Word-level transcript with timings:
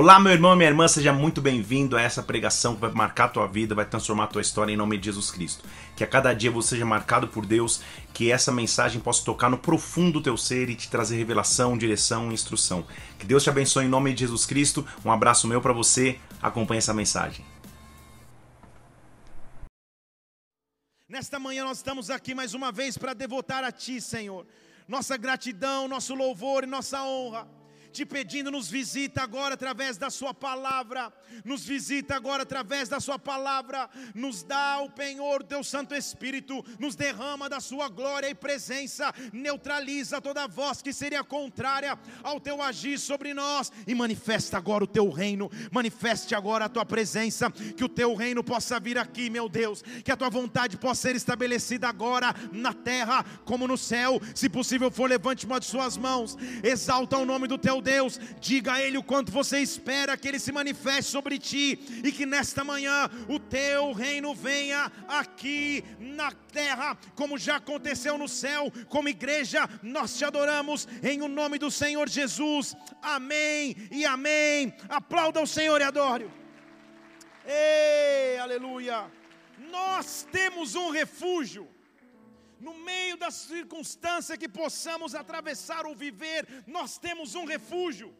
Olá, 0.00 0.20
meu 0.20 0.30
irmão 0.30 0.52
e 0.52 0.56
minha 0.56 0.68
irmã, 0.68 0.86
seja 0.86 1.12
muito 1.12 1.42
bem-vindo 1.42 1.96
a 1.96 2.00
essa 2.00 2.22
pregação 2.22 2.76
que 2.76 2.80
vai 2.80 2.92
marcar 2.92 3.24
a 3.24 3.28
tua 3.30 3.48
vida, 3.48 3.74
vai 3.74 3.84
transformar 3.84 4.24
a 4.24 4.26
tua 4.28 4.40
história 4.40 4.72
em 4.72 4.76
nome 4.76 4.96
de 4.96 5.06
Jesus 5.06 5.28
Cristo. 5.28 5.64
Que 5.96 6.04
a 6.04 6.06
cada 6.06 6.32
dia 6.32 6.52
você 6.52 6.68
seja 6.68 6.86
marcado 6.86 7.26
por 7.26 7.44
Deus, 7.44 7.82
que 8.14 8.30
essa 8.30 8.52
mensagem 8.52 9.00
possa 9.00 9.24
tocar 9.24 9.50
no 9.50 9.58
profundo 9.58 10.12
do 10.12 10.22
teu 10.22 10.36
ser 10.36 10.70
e 10.70 10.76
te 10.76 10.88
trazer 10.88 11.16
revelação, 11.16 11.76
direção 11.76 12.30
e 12.30 12.34
instrução. 12.34 12.86
Que 13.18 13.26
Deus 13.26 13.42
te 13.42 13.50
abençoe 13.50 13.86
em 13.86 13.88
nome 13.88 14.14
de 14.14 14.20
Jesus 14.20 14.46
Cristo. 14.46 14.86
Um 15.04 15.10
abraço 15.10 15.48
meu 15.48 15.60
para 15.60 15.72
você. 15.72 16.20
Acompanhe 16.40 16.78
essa 16.78 16.94
mensagem. 16.94 17.44
Nesta 21.08 21.40
manhã 21.40 21.64
nós 21.64 21.78
estamos 21.78 22.08
aqui 22.08 22.36
mais 22.36 22.54
uma 22.54 22.70
vez 22.70 22.96
para 22.96 23.14
devotar 23.14 23.64
a 23.64 23.72
Ti, 23.72 24.00
Senhor, 24.00 24.46
nossa 24.86 25.16
gratidão, 25.16 25.88
nosso 25.88 26.14
louvor 26.14 26.62
e 26.62 26.68
nossa 26.68 27.02
honra 27.02 27.57
te 27.92 28.04
pedindo, 28.04 28.50
nos 28.50 28.70
visita 28.70 29.22
agora 29.22 29.54
através 29.54 29.96
da 29.96 30.10
Sua 30.10 30.32
palavra, 30.32 31.12
nos 31.44 31.64
visita 31.64 32.14
agora 32.14 32.42
através 32.42 32.88
da 32.88 33.00
Sua 33.00 33.18
palavra, 33.18 33.88
nos 34.14 34.42
dá 34.42 34.80
o 34.80 34.90
penhor 34.90 35.42
do 35.42 35.48
Teu 35.48 35.64
Santo 35.64 35.94
Espírito, 35.94 36.64
nos 36.78 36.94
derrama 36.94 37.48
da 37.48 37.60
Sua 37.60 37.88
glória 37.88 38.28
e 38.28 38.34
presença, 38.34 39.12
neutraliza 39.32 40.20
toda 40.20 40.46
voz 40.46 40.82
que 40.82 40.92
seria 40.92 41.24
contrária 41.24 41.98
ao 42.22 42.40
Teu 42.40 42.62
agir 42.62 42.98
sobre 42.98 43.34
nós 43.34 43.72
e 43.86 43.94
manifesta 43.94 44.56
agora 44.56 44.84
o 44.84 44.86
Teu 44.86 45.10
reino, 45.10 45.50
manifeste 45.70 46.34
agora 46.34 46.66
a 46.66 46.68
Tua 46.68 46.84
presença, 46.84 47.50
que 47.50 47.84
o 47.84 47.88
Teu 47.88 48.14
reino 48.14 48.44
possa 48.44 48.78
vir 48.78 48.98
aqui, 48.98 49.30
meu 49.30 49.48
Deus, 49.48 49.82
que 50.04 50.12
a 50.12 50.16
Tua 50.16 50.30
vontade 50.30 50.76
possa 50.76 51.02
ser 51.02 51.16
estabelecida 51.16 51.88
agora 51.88 52.34
na 52.52 52.72
terra 52.72 53.24
como 53.44 53.66
no 53.66 53.76
céu, 53.76 54.20
se 54.34 54.48
possível 54.48 54.90
for, 54.90 55.08
levante 55.08 55.46
uma 55.46 55.60
de 55.60 55.66
Suas 55.66 55.96
mãos, 55.96 56.36
exalta 56.62 57.16
o 57.16 57.24
nome 57.24 57.46
do 57.46 57.58
Teu 57.58 57.77
Deus, 57.80 58.18
diga 58.40 58.74
a 58.74 58.82
Ele 58.82 58.98
o 58.98 59.02
quanto 59.02 59.32
você 59.32 59.60
espera 59.60 60.16
que 60.16 60.28
Ele 60.28 60.38
se 60.38 60.52
manifeste 60.52 61.10
sobre 61.10 61.38
ti 61.38 61.78
e 62.04 62.12
que 62.12 62.26
nesta 62.26 62.64
manhã 62.64 63.08
o 63.28 63.38
teu 63.38 63.92
reino 63.92 64.34
venha 64.34 64.90
aqui 65.06 65.84
na 65.98 66.30
terra, 66.30 66.96
como 67.14 67.38
já 67.38 67.56
aconteceu 67.56 68.18
no 68.18 68.28
céu, 68.28 68.72
como 68.88 69.08
igreja, 69.08 69.68
nós 69.82 70.16
te 70.16 70.24
adoramos 70.24 70.88
em 71.02 71.22
o 71.22 71.28
nome 71.28 71.58
do 71.58 71.70
Senhor 71.70 72.08
Jesus, 72.08 72.76
amém 73.02 73.76
e 73.90 74.04
amém. 74.04 74.74
Aplauda 74.88 75.40
o 75.40 75.46
Senhor 75.46 75.80
e 75.80 75.84
adore. 75.84 76.30
Ei, 77.44 78.38
aleluia! 78.38 79.10
Nós 79.70 80.26
temos 80.30 80.74
um 80.74 80.90
refúgio 80.90 81.68
no 82.60 82.74
meio 82.74 83.16
das 83.16 83.34
circunstâncias 83.34 84.38
que 84.38 84.48
possamos 84.48 85.14
atravessar 85.14 85.86
ou 85.86 85.94
viver, 85.94 86.46
nós 86.66 86.98
temos 86.98 87.34
um 87.34 87.44
refúgio. 87.44 88.14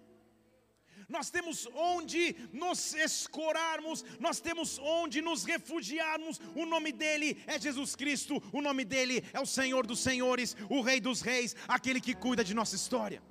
Nós 1.09 1.31
temos 1.31 1.67
onde 1.75 2.37
nos 2.53 2.95
escorarmos, 2.95 4.05
nós 4.21 4.41
temos 4.41 4.79
onde 4.79 5.23
nos 5.23 5.45
refugiarmos. 5.45 6.39
O 6.55 6.67
nome 6.67 6.93
dele 6.93 7.43
é 7.47 7.59
Jesus 7.59 7.97
Cristo, 7.97 8.43
o 8.53 8.61
nome 8.61 8.85
dele 8.85 9.25
é 9.33 9.41
o 9.41 9.47
Senhor 9.47 9.87
dos 9.87 10.01
Senhores, 10.01 10.55
o 10.69 10.83
Rei 10.83 11.01
dos 11.01 11.23
Reis, 11.23 11.57
aquele 11.67 12.01
que 12.01 12.15
cuida 12.15 12.45
de 12.45 12.53
nossa 12.53 12.77
história. 12.77 13.23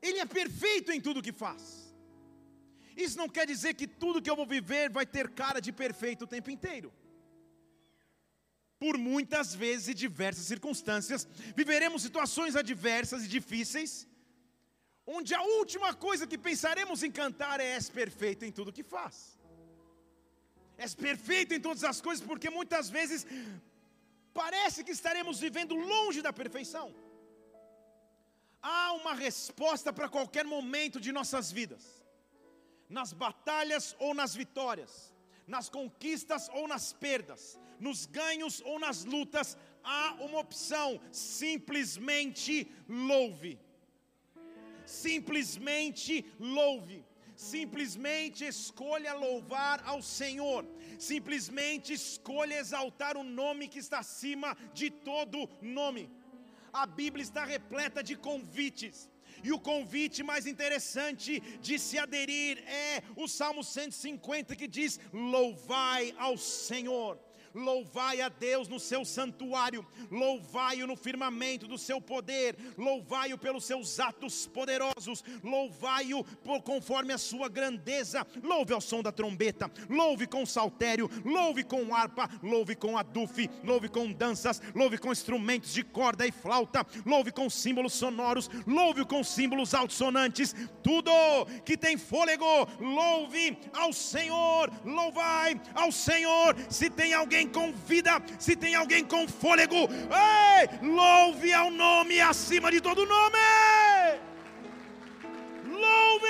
Ele 0.00 0.20
é 0.20 0.26
perfeito 0.26 0.92
em 0.92 1.00
tudo 1.00 1.22
que 1.22 1.32
faz. 1.32 1.92
Isso 2.96 3.18
não 3.18 3.28
quer 3.28 3.46
dizer 3.46 3.74
que 3.74 3.88
tudo 3.88 4.22
que 4.22 4.30
eu 4.30 4.36
vou 4.36 4.46
viver 4.46 4.88
vai 4.88 5.04
ter 5.04 5.28
cara 5.30 5.60
de 5.60 5.72
perfeito 5.72 6.22
o 6.24 6.28
tempo 6.28 6.50
inteiro 6.50 6.92
por 8.78 8.98
muitas 8.98 9.54
vezes 9.54 9.88
e 9.88 9.94
diversas 9.94 10.44
circunstâncias, 10.44 11.26
viveremos 11.60 12.02
situações 12.02 12.56
adversas 12.56 13.24
e 13.24 13.28
difíceis, 13.28 14.06
onde 15.06 15.34
a 15.34 15.42
última 15.42 15.94
coisa 15.94 16.26
que 16.26 16.36
pensaremos 16.36 17.02
em 17.02 17.10
cantar 17.10 17.58
é: 17.60 17.70
És 17.76 17.88
perfeito 17.88 18.44
em 18.44 18.52
tudo 18.52 18.72
que 18.72 18.82
faz. 18.82 19.38
És 20.76 20.94
perfeito 20.94 21.54
em 21.54 21.60
todas 21.60 21.84
as 21.84 22.00
coisas, 22.00 22.24
porque 22.24 22.50
muitas 22.50 22.90
vezes 22.90 23.26
parece 24.34 24.84
que 24.84 24.90
estaremos 24.90 25.40
vivendo 25.40 25.74
longe 25.74 26.20
da 26.20 26.32
perfeição. 26.32 26.94
Há 28.60 28.92
uma 28.92 29.14
resposta 29.14 29.92
para 29.92 30.08
qualquer 30.08 30.44
momento 30.44 31.00
de 31.00 31.12
nossas 31.12 31.50
vidas, 31.50 31.84
nas 32.88 33.12
batalhas 33.12 33.96
ou 33.98 34.12
nas 34.12 34.34
vitórias, 34.34 35.14
nas 35.46 35.68
conquistas 35.68 36.48
ou 36.52 36.66
nas 36.66 36.92
perdas, 36.92 37.58
nos 37.78 38.06
ganhos 38.06 38.60
ou 38.64 38.78
nas 38.78 39.04
lutas, 39.04 39.56
há 39.82 40.14
uma 40.20 40.40
opção: 40.40 41.00
simplesmente 41.10 42.70
louve. 42.88 43.58
Simplesmente 44.84 46.24
louve. 46.38 47.04
Simplesmente 47.36 48.46
escolha 48.46 49.12
louvar 49.12 49.82
ao 49.84 50.00
Senhor. 50.00 50.64
Simplesmente 50.98 51.92
escolha 51.92 52.58
exaltar 52.58 53.16
o 53.16 53.22
nome 53.22 53.68
que 53.68 53.78
está 53.78 53.98
acima 53.98 54.56
de 54.72 54.90
todo 54.90 55.48
nome. 55.60 56.10
A 56.72 56.86
Bíblia 56.86 57.22
está 57.22 57.44
repleta 57.44 58.02
de 58.02 58.16
convites. 58.16 59.10
E 59.42 59.52
o 59.52 59.58
convite 59.58 60.22
mais 60.22 60.46
interessante 60.46 61.40
de 61.60 61.78
se 61.78 61.98
aderir 61.98 62.58
é 62.66 63.02
o 63.16 63.28
Salmo 63.28 63.62
150 63.62 64.54
que 64.56 64.66
diz: 64.66 64.98
Louvai 65.12 66.14
ao 66.18 66.36
Senhor 66.36 67.18
louvai 67.56 68.20
a 68.20 68.28
Deus 68.28 68.68
no 68.68 68.78
seu 68.78 69.04
santuário, 69.04 69.84
louvai-o 70.10 70.86
no 70.86 70.94
firmamento 70.94 71.66
do 71.66 71.78
seu 71.78 72.00
poder, 72.00 72.56
louvai-o 72.76 73.38
pelos 73.38 73.64
seus 73.64 73.98
atos 73.98 74.46
poderosos, 74.46 75.24
louvai-o 75.42 76.22
conforme 76.62 77.12
a 77.12 77.18
sua 77.18 77.48
grandeza, 77.48 78.26
louve 78.42 78.74
ao 78.74 78.80
som 78.80 79.02
da 79.02 79.10
trombeta, 79.10 79.70
louve 79.88 80.26
com 80.26 80.44
saltério, 80.44 81.10
louve 81.24 81.64
com 81.64 81.94
harpa, 81.94 82.28
louve 82.42 82.76
com 82.76 82.98
adufe, 82.98 83.50
louve 83.64 83.88
com 83.88 84.12
danças, 84.12 84.60
louve 84.74 84.98
com 84.98 85.10
instrumentos 85.10 85.72
de 85.72 85.82
corda 85.82 86.26
e 86.26 86.32
flauta, 86.32 86.86
louve 87.04 87.32
com 87.32 87.48
símbolos 87.48 87.94
sonoros, 87.94 88.50
louve 88.66 89.04
com 89.04 89.24
símbolos 89.24 89.72
altissonantes, 89.72 90.54
tudo 90.82 91.10
que 91.64 91.76
tem 91.76 91.96
fôlego, 91.96 92.44
louve 92.78 93.58
ao 93.72 93.92
Senhor, 93.92 94.70
louvai 94.84 95.60
ao 95.74 95.90
Senhor. 95.90 96.54
Se 96.68 96.90
tem 96.90 97.14
alguém 97.14 97.45
com 97.48 97.72
vida, 97.72 98.22
se 98.38 98.56
tem 98.56 98.74
alguém 98.74 99.04
com 99.04 99.26
fôlego, 99.26 99.76
ei, 99.76 100.88
louve 100.88 101.52
ao 101.52 101.70
nome 101.70 102.20
acima 102.20 102.70
de 102.70 102.80
todo 102.80 103.06
nome. 103.06 103.38
Louve! 105.64 106.26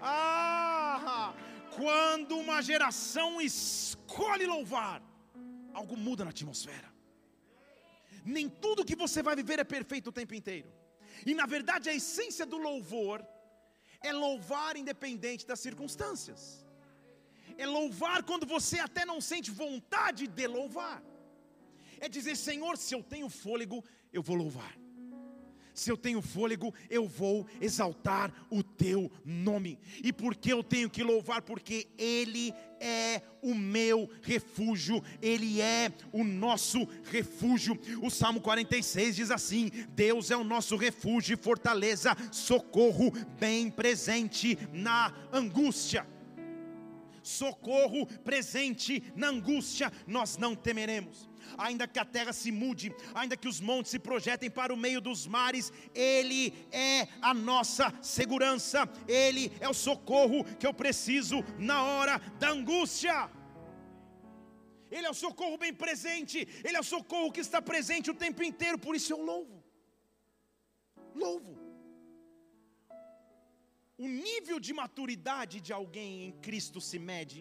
Ah, 0.00 1.32
quando 1.76 2.36
uma 2.38 2.60
geração 2.62 3.40
escolhe 3.40 4.46
louvar, 4.46 5.02
algo 5.72 5.96
muda 5.96 6.24
na 6.24 6.30
atmosfera. 6.30 6.92
Nem 8.24 8.48
tudo 8.48 8.84
que 8.84 8.94
você 8.94 9.22
vai 9.22 9.34
viver 9.34 9.58
é 9.58 9.64
perfeito 9.64 10.08
o 10.08 10.12
tempo 10.12 10.34
inteiro. 10.34 10.72
E 11.26 11.34
na 11.34 11.46
verdade 11.46 11.88
a 11.88 11.94
essência 11.94 12.44
do 12.46 12.56
louvor 12.56 13.24
é 14.00 14.12
louvar 14.12 14.76
independente 14.76 15.46
das 15.46 15.60
circunstâncias 15.60 16.61
é 17.58 17.66
louvar 17.66 18.22
quando 18.22 18.46
você 18.46 18.78
até 18.78 19.04
não 19.04 19.20
sente 19.20 19.50
vontade 19.50 20.26
de 20.26 20.46
louvar. 20.46 21.02
É 22.00 22.08
dizer, 22.08 22.36
Senhor, 22.36 22.76
se 22.76 22.94
eu 22.94 23.02
tenho 23.02 23.28
fôlego, 23.28 23.84
eu 24.12 24.22
vou 24.22 24.36
louvar. 24.36 24.82
Se 25.74 25.90
eu 25.90 25.96
tenho 25.96 26.20
fôlego, 26.20 26.74
eu 26.90 27.06
vou 27.06 27.46
exaltar 27.60 28.32
o 28.50 28.62
teu 28.62 29.10
nome. 29.24 29.78
E 30.02 30.12
por 30.12 30.34
que 30.34 30.52
eu 30.52 30.62
tenho 30.62 30.90
que 30.90 31.02
louvar? 31.02 31.42
Porque 31.42 31.88
Ele 31.96 32.52
é 32.78 33.22
o 33.40 33.54
meu 33.54 34.10
refúgio, 34.22 35.02
Ele 35.22 35.60
é 35.60 35.90
o 36.12 36.24
nosso 36.24 36.86
refúgio. 37.04 37.78
O 38.02 38.10
Salmo 38.10 38.40
46 38.40 39.16
diz 39.16 39.30
assim: 39.30 39.70
Deus 39.90 40.30
é 40.30 40.36
o 40.36 40.44
nosso 40.44 40.76
refúgio 40.76 41.34
e 41.34 41.42
fortaleza, 41.42 42.16
socorro 42.30 43.10
bem 43.38 43.70
presente 43.70 44.58
na 44.72 45.14
angústia 45.32 46.06
socorro 47.22 48.06
presente 48.06 49.02
na 49.14 49.28
angústia, 49.28 49.92
nós 50.06 50.36
não 50.36 50.54
temeremos. 50.54 51.30
Ainda 51.58 51.86
que 51.86 51.98
a 51.98 52.04
terra 52.04 52.32
se 52.32 52.50
mude, 52.50 52.94
ainda 53.14 53.36
que 53.36 53.48
os 53.48 53.60
montes 53.60 53.90
se 53.90 53.98
projetem 53.98 54.50
para 54.50 54.72
o 54.72 54.76
meio 54.76 55.00
dos 55.00 55.26
mares, 55.26 55.72
Ele 55.94 56.54
é 56.70 57.08
a 57.20 57.34
nossa 57.34 57.92
segurança, 58.00 58.88
Ele 59.06 59.52
é 59.60 59.68
o 59.68 59.74
socorro 59.74 60.44
que 60.58 60.66
eu 60.66 60.74
preciso 60.74 61.44
na 61.58 61.82
hora 61.82 62.18
da 62.38 62.50
angústia. 62.50 63.30
Ele 64.90 65.06
é 65.06 65.10
o 65.10 65.14
socorro 65.14 65.56
bem 65.58 65.72
presente, 65.72 66.46
Ele 66.64 66.76
é 66.76 66.80
o 66.80 66.84
socorro 66.84 67.32
que 67.32 67.40
está 67.40 67.60
presente 67.60 68.10
o 68.10 68.14
tempo 68.14 68.42
inteiro, 68.42 68.78
por 68.78 68.94
isso 68.94 69.12
eu 69.12 69.22
louvo. 69.22 69.62
Louvo 71.14 71.61
o 74.04 74.08
nível 74.08 74.58
de 74.66 74.72
maturidade 74.82 75.56
de 75.66 75.72
alguém 75.80 76.10
em 76.26 76.32
Cristo 76.46 76.80
se 76.80 76.98
mede 77.10 77.40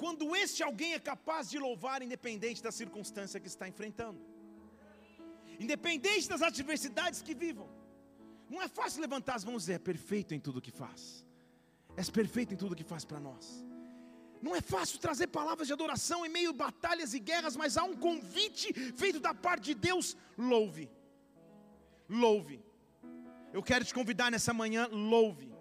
quando 0.00 0.24
este 0.42 0.62
alguém 0.62 0.92
é 0.94 1.00
capaz 1.12 1.50
de 1.52 1.58
louvar 1.66 1.98
independente 2.06 2.62
da 2.66 2.72
circunstância 2.80 3.40
que 3.40 3.50
está 3.54 3.66
enfrentando. 3.72 4.20
independente 5.64 6.28
das 6.32 6.42
adversidades 6.48 7.20
que 7.26 7.34
vivam. 7.44 7.68
Não 8.52 8.60
é 8.62 8.68
fácil 8.68 9.00
levantar 9.06 9.34
as 9.38 9.44
mãos 9.48 9.62
e 9.62 9.64
dizer, 9.64 9.72
é 9.74 9.78
perfeito 9.78 10.32
em 10.36 10.40
tudo 10.46 10.64
que 10.66 10.70
faz. 10.82 11.00
És 11.96 12.08
perfeito 12.18 12.54
em 12.54 12.56
tudo 12.62 12.76
que 12.80 12.84
faz 12.92 13.04
para 13.04 13.18
nós. 13.18 13.44
Não 14.40 14.54
é 14.54 14.60
fácil 14.60 15.00
trazer 15.06 15.26
palavras 15.38 15.66
de 15.66 15.72
adoração 15.72 16.24
em 16.24 16.28
meio 16.28 16.50
a 16.50 16.60
batalhas 16.66 17.12
e 17.12 17.18
guerras, 17.18 17.56
mas 17.56 17.76
há 17.76 17.82
um 17.82 17.96
convite 17.96 18.72
feito 19.02 19.18
da 19.18 19.34
parte 19.34 19.64
de 19.70 19.74
Deus: 19.88 20.16
louve. 20.52 20.88
Louve. 22.08 22.56
Eu 23.52 23.62
quero 23.62 23.84
te 23.84 23.94
convidar 23.94 24.30
nessa 24.30 24.52
manhã, 24.52 24.88
louve. 24.90 25.52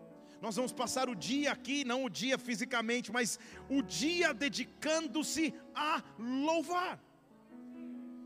Nós 0.42 0.56
vamos 0.56 0.72
passar 0.72 1.10
o 1.10 1.16
dia 1.16 1.52
aqui, 1.52 1.84
não 1.84 2.06
o 2.06 2.10
dia 2.10 2.38
fisicamente, 2.38 3.12
mas 3.12 3.40
o 3.70 3.82
dia 3.82 4.34
dedicando-se 4.34 5.54
a 5.74 6.04
louvar. 6.20 7.02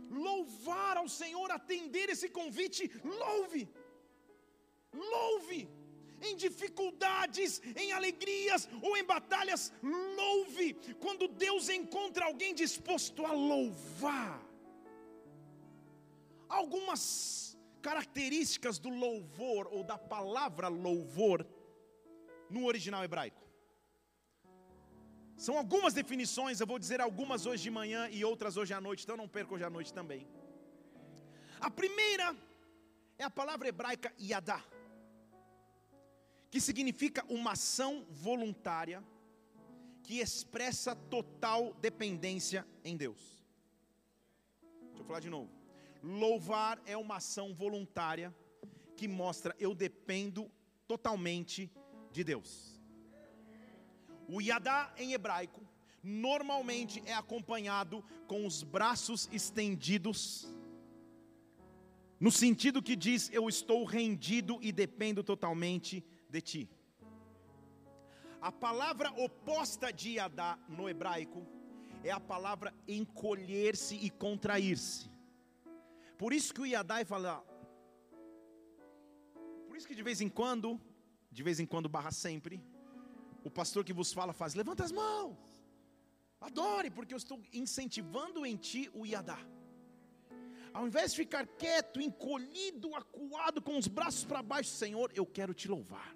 Louvar 0.10 0.98
ao 0.98 1.08
Senhor, 1.08 1.50
atender 1.52 2.10
esse 2.10 2.28
convite, 2.30 2.92
louve. 3.04 3.70
Louve 4.94 5.70
em 6.22 6.36
dificuldades, 6.36 7.62
em 7.76 7.92
alegrias 7.92 8.70
ou 8.82 8.96
em 8.96 9.04
batalhas, 9.04 9.74
louve. 9.82 10.74
Quando 11.00 11.28
Deus 11.28 11.70
encontra 11.70 12.26
alguém 12.26 12.54
disposto 12.54 13.26
a 13.26 13.34
louvar, 13.34 14.40
algumas 16.48 17.51
características 17.88 18.78
do 18.80 18.90
louvor 18.90 19.68
ou 19.72 19.84
da 19.84 19.98
palavra 19.98 20.68
louvor 20.68 21.46
no 22.50 22.66
original 22.66 23.04
hebraico. 23.04 23.42
São 25.46 25.58
algumas 25.58 25.94
definições, 25.94 26.60
eu 26.60 26.68
vou 26.68 26.78
dizer 26.78 27.02
algumas 27.02 27.46
hoje 27.46 27.64
de 27.64 27.72
manhã 27.72 28.08
e 28.12 28.24
outras 28.24 28.58
hoje 28.58 28.74
à 28.74 28.82
noite, 28.88 29.04
então 29.04 29.18
não 29.18 29.28
perca 29.28 29.56
hoje 29.56 29.64
à 29.64 29.70
noite 29.70 29.92
também. 29.94 30.28
A 31.60 31.70
primeira 31.70 32.36
é 33.18 33.24
a 33.24 33.30
palavra 33.30 33.68
hebraica 33.68 34.14
yadá 34.20 34.62
que 36.52 36.60
significa 36.60 37.26
uma 37.30 37.54
ação 37.54 38.06
voluntária 38.10 39.02
que 40.04 40.20
expressa 40.20 40.94
total 40.94 41.74
dependência 41.76 42.68
em 42.84 42.98
Deus. 42.98 43.42
Deixa 44.90 45.02
eu 45.02 45.06
falar 45.06 45.22
de 45.22 45.30
novo. 45.30 45.61
Louvar 46.04 46.82
é 46.86 46.98
uma 46.98 47.18
ação 47.18 47.54
voluntária 47.54 48.34
que 48.96 49.08
mostra 49.08 49.56
eu 49.60 49.76
dependo 49.76 50.50
totalmente 50.88 51.72
de 52.12 52.24
Deus. 52.24 52.80
O 54.28 54.42
yadá 54.42 54.94
em 54.98 55.14
hebraico 55.14 55.62
normalmente 56.04 57.04
é 57.06 57.14
acompanhado 57.14 58.04
com 58.28 58.48
os 58.48 58.64
braços 58.64 59.30
estendidos, 59.32 60.48
no 62.20 62.32
sentido 62.32 62.82
que 62.82 62.96
diz 62.96 63.30
eu 63.34 63.50
estou 63.50 63.84
rendido 63.84 64.58
e 64.62 64.72
dependo 64.72 65.24
totalmente 65.24 66.04
de 66.30 66.42
ti. 66.42 66.70
A 68.42 68.52
palavra 68.52 69.12
oposta 69.22 69.92
de 69.92 70.14
Yadá 70.14 70.58
no 70.68 70.90
hebraico 70.90 71.46
é 72.04 72.10
a 72.10 72.20
palavra 72.20 72.74
encolher-se 72.88 73.96
e 73.96 74.10
contrair-se. 74.10 75.11
Por 76.22 76.32
isso 76.38 76.54
que 76.54 76.62
o 76.62 76.70
Yadai 76.74 77.04
fala. 77.12 77.34
Por 79.68 79.76
isso 79.78 79.88
que 79.90 79.96
de 80.00 80.06
vez 80.10 80.22
em 80.26 80.30
quando, 80.40 80.80
de 81.32 81.44
vez 81.48 81.60
em 81.60 81.68
quando 81.72 81.94
barra 81.96 82.12
sempre, 82.12 82.56
o 83.44 83.50
pastor 83.60 83.84
que 83.84 83.98
vos 84.00 84.14
fala 84.20 84.34
faz: 84.42 84.54
levanta 84.62 84.84
as 84.84 84.92
mãos, 84.92 85.36
adore, 86.40 86.92
porque 86.92 87.14
eu 87.16 87.22
estou 87.24 87.42
incentivando 87.52 88.46
em 88.46 88.56
ti 88.56 88.84
o 88.94 89.06
Yadá. 89.06 89.40
Ao 90.74 90.86
invés 90.88 91.12
de 91.12 91.18
ficar 91.18 91.46
quieto, 91.64 92.00
encolhido, 92.00 92.96
acuado, 92.96 93.62
com 93.62 93.78
os 93.78 93.88
braços 93.88 94.24
para 94.24 94.42
baixo, 94.54 94.70
Senhor, 94.70 95.12
eu 95.14 95.26
quero 95.26 95.54
te 95.54 95.68
louvar 95.68 96.16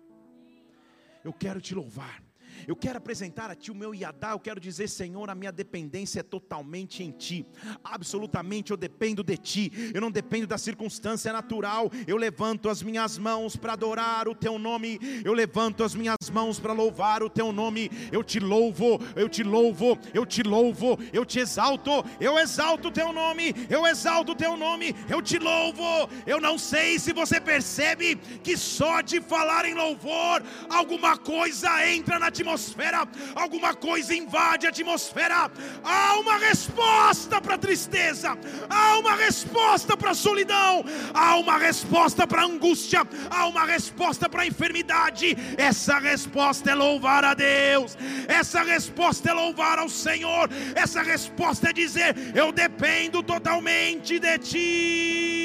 eu 1.26 1.34
quero 1.34 1.60
te 1.60 1.74
louvar. 1.74 2.24
Eu 2.68 2.76
quero 2.76 2.98
apresentar 2.98 3.52
a 3.52 3.56
Ti 3.56 3.72
o 3.72 3.76
meu 3.76 3.94
Iadá. 3.94 4.32
Eu 4.32 4.40
quero 4.40 4.60
dizer, 4.60 4.88
Senhor, 4.88 5.30
a 5.30 5.36
minha 5.36 5.52
dependência 5.52 6.22
é 6.22 6.24
totalmente 6.24 7.04
em 7.04 7.12
Ti. 7.12 7.46
Absolutamente 7.84 8.72
eu 8.72 8.78
dependo 8.78 9.24
de 9.24 9.38
Ti. 9.38 9.92
Eu 9.94 10.02
não 10.02 10.10
dependo 10.10 10.48
da 10.48 10.58
circunstância 10.58 11.32
natural. 11.32 11.92
Eu 12.08 12.18
levanto 12.18 12.70
as 12.70 12.82
minhas 12.82 13.18
mãos 13.18 13.56
para 13.56 13.74
adorar 13.74 14.28
o 14.28 14.36
Teu 14.36 14.58
nome. 14.58 15.00
Eu 15.24 15.34
levanto 15.34 15.84
as 15.84 15.94
minhas 15.94 16.30
mãos 16.32 16.60
para 16.60 16.74
louvar 16.74 17.22
o 17.22 17.30
Teu 17.30 17.52
nome. 17.52 17.90
Eu 18.12 18.24
te 18.24 18.40
louvo, 18.40 19.00
eu 19.16 19.30
te 19.30 19.44
louvo, 19.44 19.98
eu 20.14 20.26
te 20.26 20.42
louvo, 20.42 20.98
eu 21.14 21.26
te 21.26 21.40
exalto. 21.40 22.04
Eu 22.20 22.38
exalto 22.40 22.88
o 22.88 22.92
Teu 22.92 23.12
nome. 23.12 23.54
Eu 23.70 23.86
exalto 23.86 24.32
o 24.32 24.36
Teu 24.36 24.58
nome. 24.58 24.96
Eu 25.10 25.22
te 25.22 25.38
louvo. 25.38 26.10
Eu 26.26 26.40
não 26.40 26.58
sei 26.58 26.98
se 27.00 27.14
você 27.14 27.40
percebe 27.40 28.16
que 28.44 28.58
só 28.58 29.02
de 29.02 29.22
falar 29.22 29.66
em 29.66 29.74
louvor, 29.74 30.42
alguma 30.70 31.18
coisa 31.18 31.70
entra 31.88 32.18
na 32.18 32.28
atmosfera 32.28 32.45
atmosfera, 32.46 33.08
alguma 33.34 33.74
coisa 33.74 34.14
invade 34.14 34.68
a 34.68 34.70
atmosfera. 34.70 35.50
Há 35.84 36.20
uma 36.20 36.38
resposta 36.38 37.42
para 37.42 37.56
a 37.56 37.58
tristeza, 37.58 38.38
há 38.70 39.00
uma 39.00 39.16
resposta 39.16 39.98
para 39.98 40.12
a 40.12 40.16
solidão, 40.16 40.86
há 41.14 41.36
uma 41.38 41.58
resposta 41.58 42.28
para 42.28 42.44
a 42.44 42.46
angústia, 42.46 43.02
há 43.30 43.48
uma 43.48 43.66
resposta 43.66 44.30
para 44.30 44.44
a 44.44 44.48
enfermidade. 44.48 45.36
Essa 45.58 45.98
resposta 45.98 46.70
é 46.70 46.76
louvar 46.76 47.26
a 47.26 47.34
Deus, 47.34 47.98
essa 48.28 48.62
resposta 48.62 49.32
é 49.32 49.34
louvar 49.34 49.80
ao 49.80 49.90
Senhor, 49.90 50.50
essa 50.76 51.02
resposta 51.02 51.70
é 51.70 51.74
dizer: 51.74 52.16
Eu 52.36 52.52
dependo 52.52 53.24
totalmente 53.24 54.20
de 54.20 54.38
Ti 54.38 55.45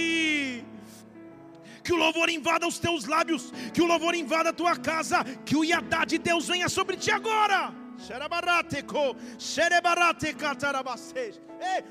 que 1.83 1.93
o 1.93 1.97
louvor 1.97 2.29
invada 2.29 2.67
os 2.67 2.79
teus 2.79 3.05
lábios, 3.05 3.51
que 3.75 3.83
o 3.83 3.87
louvor 3.87 4.15
invada 4.15 4.51
a 4.51 4.53
tua 4.53 4.77
casa, 4.77 5.25
que 5.45 5.57
o 5.57 5.65
Yadá 5.65 6.05
de 6.05 6.19
Deus 6.19 6.49
venha 6.49 6.69
sobre 6.69 6.97
ti 6.97 7.11
agora. 7.11 7.73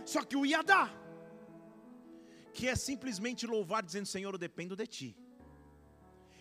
Só 0.06 0.24
que 0.24 0.36
o 0.36 0.46
Yadá, 0.46 0.90
que 2.54 2.68
é 2.68 2.76
simplesmente 2.76 3.46
louvar, 3.46 3.84
dizendo: 3.84 4.08
Senhor, 4.08 4.34
eu 4.34 4.38
dependo 4.38 4.76
de 4.76 4.88
ti. 4.88 5.18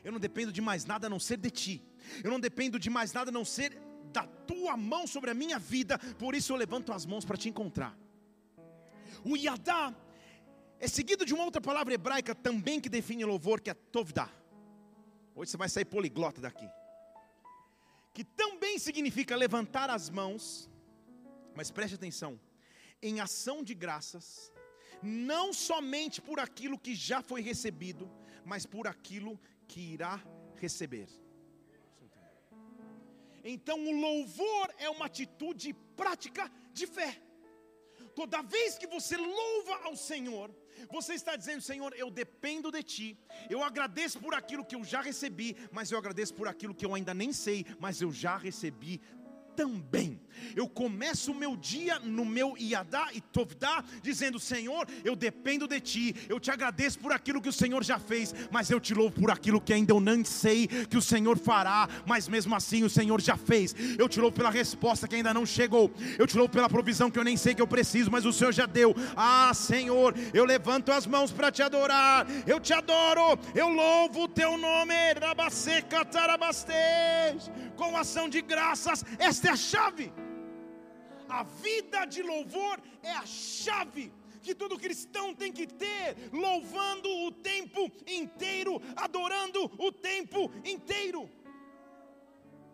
Eu 0.02 0.12
não 0.12 0.18
dependo 0.18 0.52
de 0.52 0.60
mais 0.60 0.84
nada 0.84 1.06
a 1.06 1.10
não 1.10 1.20
ser 1.20 1.36
de 1.36 1.50
ti. 1.50 1.82
Eu 2.24 2.30
não 2.30 2.40
dependo 2.40 2.78
de 2.78 2.88
mais 2.88 3.12
nada 3.12 3.30
a 3.30 3.32
não 3.32 3.44
ser 3.44 3.76
da 4.12 4.26
tua 4.26 4.76
mão 4.76 5.06
sobre 5.06 5.30
a 5.30 5.34
minha 5.34 5.58
vida. 5.58 5.98
Por 6.18 6.34
isso 6.34 6.52
eu 6.52 6.56
levanto 6.56 6.92
as 6.92 7.04
mãos 7.04 7.24
para 7.24 7.36
te 7.36 7.48
encontrar. 7.48 7.96
O 9.24 9.36
Yadá 9.36 9.94
é 10.80 10.86
seguido 10.86 11.24
de 11.24 11.34
uma 11.34 11.44
outra 11.44 11.60
palavra 11.60 11.94
hebraica 11.94 12.34
também 12.34 12.80
que 12.80 12.88
define 12.88 13.24
louvor, 13.24 13.60
que 13.60 13.70
é 13.70 13.74
tovdá. 13.74 14.30
Hoje 15.34 15.50
você 15.50 15.56
vai 15.56 15.68
sair 15.68 15.84
poliglota 15.84 16.40
daqui. 16.40 16.68
Que 18.12 18.24
também 18.24 18.78
significa 18.78 19.36
levantar 19.36 19.90
as 19.90 20.10
mãos, 20.10 20.70
mas 21.54 21.70
preste 21.70 21.94
atenção, 21.94 22.40
em 23.02 23.20
ação 23.20 23.62
de 23.62 23.74
graças, 23.74 24.52
não 25.02 25.52
somente 25.52 26.20
por 26.20 26.40
aquilo 26.40 26.78
que 26.78 26.94
já 26.94 27.22
foi 27.22 27.40
recebido, 27.40 28.10
mas 28.44 28.66
por 28.66 28.86
aquilo 28.86 29.38
que 29.66 29.80
irá 29.80 30.20
receber. 30.56 31.08
Então, 33.44 33.78
o 33.86 34.00
louvor 34.00 34.74
é 34.78 34.90
uma 34.90 35.06
atitude 35.06 35.72
prática 35.96 36.50
de 36.72 36.86
fé. 36.86 37.20
Toda 38.14 38.42
vez 38.42 38.76
que 38.76 38.86
você 38.86 39.16
louva 39.16 39.76
ao 39.84 39.96
Senhor, 39.96 40.52
você 40.90 41.14
está 41.14 41.36
dizendo, 41.36 41.60
Senhor, 41.60 41.92
eu 41.94 42.10
dependo 42.10 42.70
de 42.70 42.82
Ti, 42.82 43.18
eu 43.48 43.62
agradeço 43.62 44.18
por 44.18 44.34
aquilo 44.34 44.64
que 44.64 44.74
eu 44.74 44.84
já 44.84 45.00
recebi, 45.00 45.56
mas 45.72 45.90
eu 45.90 45.98
agradeço 45.98 46.34
por 46.34 46.48
aquilo 46.48 46.74
que 46.74 46.84
eu 46.84 46.94
ainda 46.94 47.14
nem 47.14 47.32
sei, 47.32 47.64
mas 47.78 48.00
eu 48.00 48.12
já 48.12 48.36
recebi 48.36 49.00
também. 49.58 50.20
Eu 50.54 50.68
começo 50.68 51.32
o 51.32 51.34
meu 51.34 51.56
dia 51.56 51.98
no 51.98 52.24
meu 52.24 52.56
Iadá 52.56 53.08
e 53.12 53.20
Tovdá, 53.20 53.84
dizendo: 54.00 54.38
Senhor, 54.38 54.86
eu 55.04 55.16
dependo 55.16 55.66
de 55.66 55.80
Ti, 55.80 56.14
eu 56.28 56.38
te 56.38 56.48
agradeço 56.48 57.00
por 57.00 57.10
aquilo 57.10 57.42
que 57.42 57.48
o 57.48 57.52
Senhor 57.52 57.82
já 57.82 57.98
fez, 57.98 58.32
mas 58.48 58.70
eu 58.70 58.78
te 58.78 58.94
louvo 58.94 59.20
por 59.20 59.32
aquilo 59.32 59.60
que 59.60 59.72
ainda 59.72 59.92
eu 59.92 60.00
não 60.00 60.24
sei 60.24 60.68
que 60.68 60.96
o 60.96 61.02
Senhor 61.02 61.36
fará, 61.36 61.88
mas 62.06 62.28
mesmo 62.28 62.54
assim 62.54 62.84
o 62.84 62.90
Senhor 62.90 63.20
já 63.20 63.36
fez. 63.36 63.74
Eu 63.98 64.08
te 64.08 64.20
louvo 64.20 64.36
pela 64.36 64.50
resposta 64.50 65.08
que 65.08 65.16
ainda 65.16 65.34
não 65.34 65.44
chegou, 65.44 65.90
eu 66.16 66.26
te 66.26 66.36
louvo 66.36 66.52
pela 66.52 66.68
provisão 66.68 67.10
que 67.10 67.18
eu 67.18 67.24
nem 67.24 67.36
sei 67.36 67.52
que 67.52 67.62
eu 67.62 67.66
preciso, 67.66 68.10
mas 68.10 68.24
o 68.24 68.32
Senhor 68.32 68.52
já 68.52 68.66
deu. 68.66 68.94
Ah, 69.16 69.52
Senhor, 69.52 70.14
eu 70.32 70.44
levanto 70.44 70.92
as 70.92 71.04
mãos 71.04 71.32
para 71.32 71.50
te 71.50 71.62
adorar, 71.62 72.26
eu 72.46 72.60
te 72.60 72.72
adoro, 72.72 73.36
eu 73.56 73.68
louvo 73.68 74.22
o 74.24 74.28
teu 74.28 74.56
nome, 74.56 74.94
com 77.80 77.96
ação 77.96 78.28
de 78.28 78.40
graças, 78.42 79.04
esta 79.18 79.48
é 79.48 79.52
a 79.52 79.56
chave. 79.56 80.12
A 81.28 81.42
vida 81.42 82.04
de 82.04 82.22
louvor 82.22 82.76
é 83.02 83.12
a 83.12 83.24
chave 83.24 84.12
que 84.42 84.54
todo 84.54 84.78
cristão 84.78 85.34
tem 85.34 85.52
que 85.52 85.66
ter, 85.66 86.16
louvando 86.32 87.08
o 87.26 87.30
tempo 87.30 87.90
inteiro, 88.06 88.80
adorando 88.96 89.60
o 89.78 89.92
tempo 89.92 90.50
inteiro. 90.64 91.28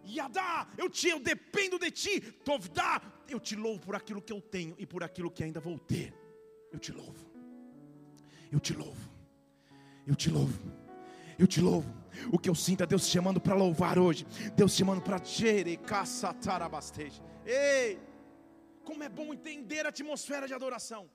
Yadá, 0.06 0.68
eu 0.76 0.88
te, 0.88 1.08
eu 1.08 1.18
dependo 1.18 1.78
de 1.78 1.90
ti. 1.90 2.20
Tovdá, 2.20 3.00
eu 3.28 3.40
te 3.40 3.56
louvo 3.56 3.80
por 3.80 3.96
aquilo 3.96 4.22
que 4.22 4.32
eu 4.32 4.40
tenho 4.40 4.74
e 4.78 4.86
por 4.86 5.02
aquilo 5.02 5.30
que 5.30 5.42
ainda 5.42 5.60
vou 5.60 5.78
ter. 5.78 6.14
Eu 6.72 6.78
te 6.78 6.92
louvo. 6.92 7.26
Eu 8.52 8.60
te 8.60 8.74
louvo. 8.74 9.10
Eu 10.06 10.14
te 10.14 10.30
louvo. 10.30 10.72
Eu 11.38 11.46
te 11.46 11.60
louvo. 11.60 12.03
O 12.32 12.38
que 12.38 12.48
eu 12.48 12.54
sinto 12.54 12.82
é 12.82 12.86
Deus 12.86 13.06
te 13.06 13.12
chamando 13.12 13.40
para 13.40 13.54
louvar 13.54 13.98
hoje. 13.98 14.26
Deus 14.54 14.72
te 14.72 14.78
chamando 14.78 15.02
para 15.02 15.18
Ei! 17.44 17.98
Como 18.84 19.02
é 19.02 19.08
bom 19.08 19.32
entender 19.32 19.86
a 19.86 19.88
atmosfera 19.88 20.46
de 20.46 20.54
adoração. 20.54 21.10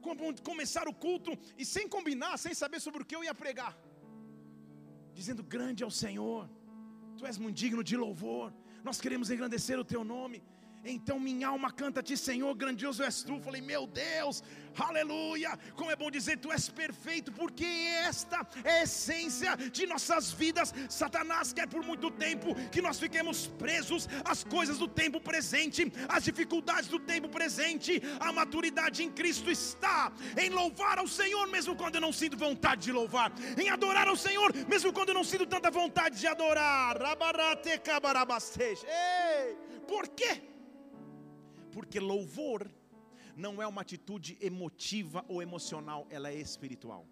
Como 0.00 0.14
é 0.14 0.18
bom 0.18 0.34
começar 0.42 0.86
o 0.88 0.94
culto 0.94 1.38
e 1.56 1.64
sem 1.64 1.88
combinar, 1.88 2.36
sem 2.38 2.54
saber 2.54 2.80
sobre 2.80 3.02
o 3.02 3.04
que 3.04 3.16
eu 3.16 3.24
ia 3.24 3.34
pregar. 3.34 3.76
Dizendo: 5.14 5.42
Grande 5.42 5.82
é 5.82 5.86
o 5.86 5.90
Senhor, 5.90 6.48
Tu 7.16 7.26
és 7.26 7.38
muito 7.38 7.56
digno 7.56 7.82
de 7.84 7.96
louvor. 7.96 8.52
Nós 8.82 9.00
queremos 9.00 9.30
engrandecer 9.30 9.78
o 9.78 9.84
Teu 9.84 10.02
nome. 10.02 10.42
Então 10.84 11.18
minha 11.18 11.48
alma 11.48 11.70
canta-te, 11.70 12.16
Senhor, 12.16 12.52
grandioso 12.54 13.02
és 13.02 13.22
tu. 13.22 13.40
Falei, 13.40 13.60
meu 13.60 13.86
Deus, 13.86 14.42
aleluia. 14.76 15.56
Como 15.76 15.90
é 15.90 15.96
bom 15.96 16.10
dizer, 16.10 16.38
tu 16.38 16.50
és 16.50 16.68
perfeito, 16.68 17.30
porque 17.30 17.64
esta 17.64 18.46
é 18.64 18.80
a 18.80 18.82
essência 18.82 19.56
de 19.56 19.86
nossas 19.86 20.32
vidas. 20.32 20.74
Satanás 20.88 21.52
quer 21.52 21.68
por 21.68 21.84
muito 21.84 22.10
tempo 22.10 22.54
que 22.70 22.82
nós 22.82 22.98
fiquemos 22.98 23.46
presos 23.46 24.08
às 24.24 24.42
coisas 24.42 24.78
do 24.78 24.88
tempo 24.88 25.20
presente, 25.20 25.92
às 26.08 26.24
dificuldades 26.24 26.88
do 26.88 26.98
tempo 26.98 27.28
presente. 27.28 28.02
A 28.18 28.32
maturidade 28.32 29.04
em 29.04 29.10
Cristo 29.10 29.50
está 29.50 30.12
em 30.36 30.50
louvar 30.50 30.98
ao 30.98 31.06
Senhor, 31.06 31.46
mesmo 31.48 31.76
quando 31.76 31.94
eu 31.94 32.00
não 32.00 32.12
sinto 32.12 32.36
vontade 32.36 32.82
de 32.82 32.92
louvar, 32.92 33.32
em 33.56 33.68
adorar 33.70 34.08
ao 34.08 34.16
Senhor, 34.16 34.52
mesmo 34.66 34.92
quando 34.92 35.10
eu 35.10 35.14
não 35.14 35.24
sinto 35.24 35.46
tanta 35.46 35.70
vontade 35.70 36.18
de 36.18 36.26
adorar. 36.26 36.96
Ei, 38.84 39.56
por 39.86 40.08
quê? 40.08 40.51
Porque 41.72 41.98
louvor 41.98 42.70
não 43.36 43.60
é 43.62 43.66
uma 43.66 43.80
atitude 43.80 44.36
emotiva 44.40 45.24
ou 45.28 45.42
emocional, 45.42 46.06
ela 46.10 46.30
é 46.30 46.36
espiritual. 46.36 47.06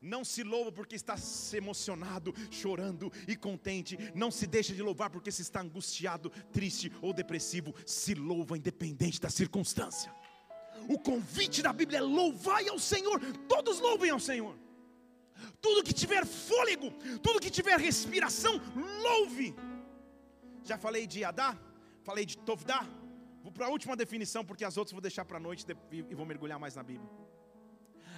Não 0.00 0.24
se 0.24 0.42
louva 0.42 0.72
porque 0.72 0.96
está 0.96 1.14
emocionado, 1.52 2.34
chorando 2.50 3.12
e 3.28 3.36
contente. 3.36 3.98
Não 4.14 4.30
se 4.30 4.46
deixa 4.46 4.74
de 4.74 4.80
louvar 4.80 5.10
porque 5.10 5.30
se 5.30 5.42
está 5.42 5.60
angustiado, 5.60 6.30
triste 6.50 6.90
ou 7.02 7.12
depressivo. 7.12 7.74
Se 7.84 8.14
louva 8.14 8.56
independente 8.56 9.20
da 9.20 9.28
circunstância. 9.28 10.14
O 10.88 10.98
convite 10.98 11.62
da 11.62 11.72
Bíblia 11.72 11.98
é 11.98 12.02
louvai 12.02 12.66
ao 12.68 12.78
Senhor. 12.78 13.20
Todos 13.46 13.78
louvem 13.78 14.10
ao 14.10 14.18
Senhor. 14.18 14.56
Tudo 15.60 15.82
que 15.82 15.92
tiver 15.92 16.24
fôlego, 16.26 16.90
tudo 17.22 17.40
que 17.40 17.50
tiver 17.50 17.78
respiração, 17.78 18.60
louve. 19.02 19.54
Já 20.64 20.78
falei 20.78 21.06
de 21.06 21.24
Adá, 21.24 21.58
falei 22.02 22.24
de 22.26 22.36
Tovdá. 22.38 22.86
Vou 23.42 23.52
para 23.52 23.66
a 23.66 23.70
última 23.70 23.96
definição, 23.96 24.44
porque 24.44 24.64
as 24.64 24.76
outras 24.76 24.92
vou 24.92 25.00
deixar 25.00 25.24
para 25.24 25.38
a 25.38 25.40
noite 25.40 25.64
e 25.90 26.14
vou 26.14 26.26
mergulhar 26.26 26.58
mais 26.58 26.74
na 26.76 26.82
Bíblia. 26.82 27.10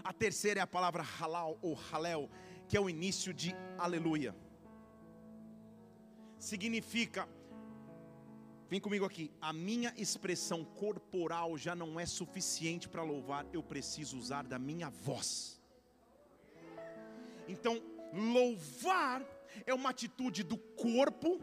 A 0.02 0.12
terceira 0.12 0.60
é 0.60 0.62
a 0.62 0.66
palavra 0.66 1.02
halal 1.02 1.58
ou 1.62 1.74
halel, 1.74 2.28
que 2.68 2.76
é 2.76 2.80
o 2.80 2.90
início 2.90 3.32
de 3.32 3.54
aleluia. 3.78 4.34
Significa, 6.38 7.28
vem 8.68 8.80
comigo 8.80 9.04
aqui, 9.04 9.30
a 9.40 9.52
minha 9.52 9.94
expressão 9.96 10.64
corporal 10.64 11.56
já 11.56 11.74
não 11.74 12.00
é 12.00 12.06
suficiente 12.06 12.88
para 12.88 13.02
louvar, 13.02 13.46
eu 13.52 13.62
preciso 13.62 14.18
usar 14.18 14.44
da 14.44 14.58
minha 14.58 14.90
voz. 14.90 15.62
Então, 17.46 17.80
louvar 18.12 19.24
é 19.64 19.72
uma 19.72 19.90
atitude 19.90 20.42
do 20.42 20.58
corpo, 20.58 21.40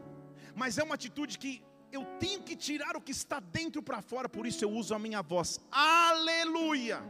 mas 0.54 0.76
é 0.76 0.82
uma 0.82 0.96
atitude 0.96 1.38
que 1.38 1.62
eu 1.92 2.04
tenho 2.18 2.42
que 2.42 2.56
tirar 2.56 2.96
o 2.96 3.00
que 3.00 3.12
está 3.12 3.40
dentro 3.40 3.82
para 3.82 4.00
fora, 4.00 4.28
por 4.28 4.46
isso 4.46 4.64
eu 4.64 4.70
uso 4.70 4.94
a 4.94 4.98
minha 4.98 5.22
voz. 5.22 5.60
Aleluia! 5.70 7.02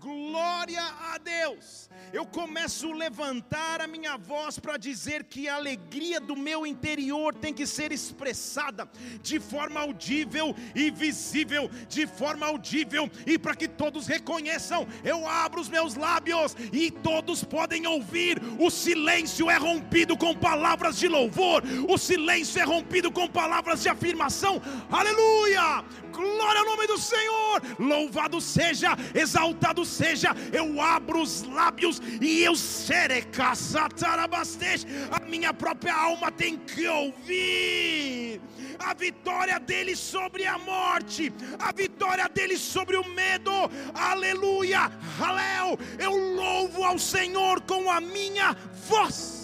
Glória 0.00 0.82
a 1.12 1.18
Deus. 1.18 1.90
Eu 2.12 2.24
começo 2.24 2.92
a 2.92 2.94
levantar 2.94 3.80
a 3.80 3.86
minha 3.86 4.16
voz 4.16 4.58
para 4.58 4.76
dizer 4.76 5.24
que 5.24 5.48
a 5.48 5.56
alegria 5.56 6.20
do 6.20 6.36
meu 6.36 6.64
interior 6.64 7.34
tem 7.34 7.52
que 7.52 7.66
ser 7.66 7.90
expressada 7.90 8.88
de 9.22 9.40
forma 9.40 9.80
audível 9.80 10.54
e 10.74 10.90
visível, 10.90 11.68
de 11.88 12.06
forma 12.06 12.46
audível 12.46 13.10
e 13.26 13.36
para 13.36 13.56
que 13.56 13.66
todos 13.66 14.06
reconheçam. 14.06 14.86
Eu 15.02 15.26
abro 15.26 15.60
os 15.60 15.68
meus 15.68 15.96
lábios 15.96 16.56
e 16.72 16.90
todos 16.90 17.42
podem 17.42 17.86
ouvir. 17.86 18.40
O 18.58 18.70
silêncio 18.70 19.50
é 19.50 19.56
rompido 19.56 20.16
com 20.16 20.34
palavras 20.34 20.96
de 20.96 21.08
louvor, 21.08 21.62
o 21.88 21.98
silêncio 21.98 22.60
é 22.60 22.64
rompido 22.64 23.10
com 23.10 23.28
palavras 23.28 23.82
de 23.82 23.88
afirmação. 23.88 24.62
Aleluia! 24.90 25.84
Glória 26.18 26.60
ao 26.62 26.66
nome 26.66 26.88
do 26.88 26.98
Senhor. 26.98 27.62
Louvado 27.78 28.40
seja, 28.40 28.96
exaltado 29.14 29.84
seja. 29.84 30.34
Eu 30.52 30.82
abro 30.82 31.22
os 31.22 31.44
lábios 31.44 32.02
e 32.20 32.42
eu 32.42 32.56
serecaçatarabastej. 32.56 34.84
A 35.12 35.20
minha 35.20 35.54
própria 35.54 35.94
alma 35.94 36.32
tem 36.32 36.58
que 36.58 36.88
ouvir 36.88 38.40
a 38.80 38.92
vitória 38.94 39.60
dele 39.60 39.94
sobre 39.94 40.44
a 40.44 40.58
morte, 40.58 41.32
a 41.56 41.70
vitória 41.70 42.28
dele 42.28 42.58
sobre 42.58 42.96
o 42.96 43.04
medo. 43.04 43.52
Aleluia! 43.94 44.90
Halel! 45.20 45.78
Eu 46.00 46.16
louvo 46.34 46.82
ao 46.82 46.98
Senhor 46.98 47.60
com 47.60 47.88
a 47.88 48.00
minha 48.00 48.56
voz. 48.88 49.37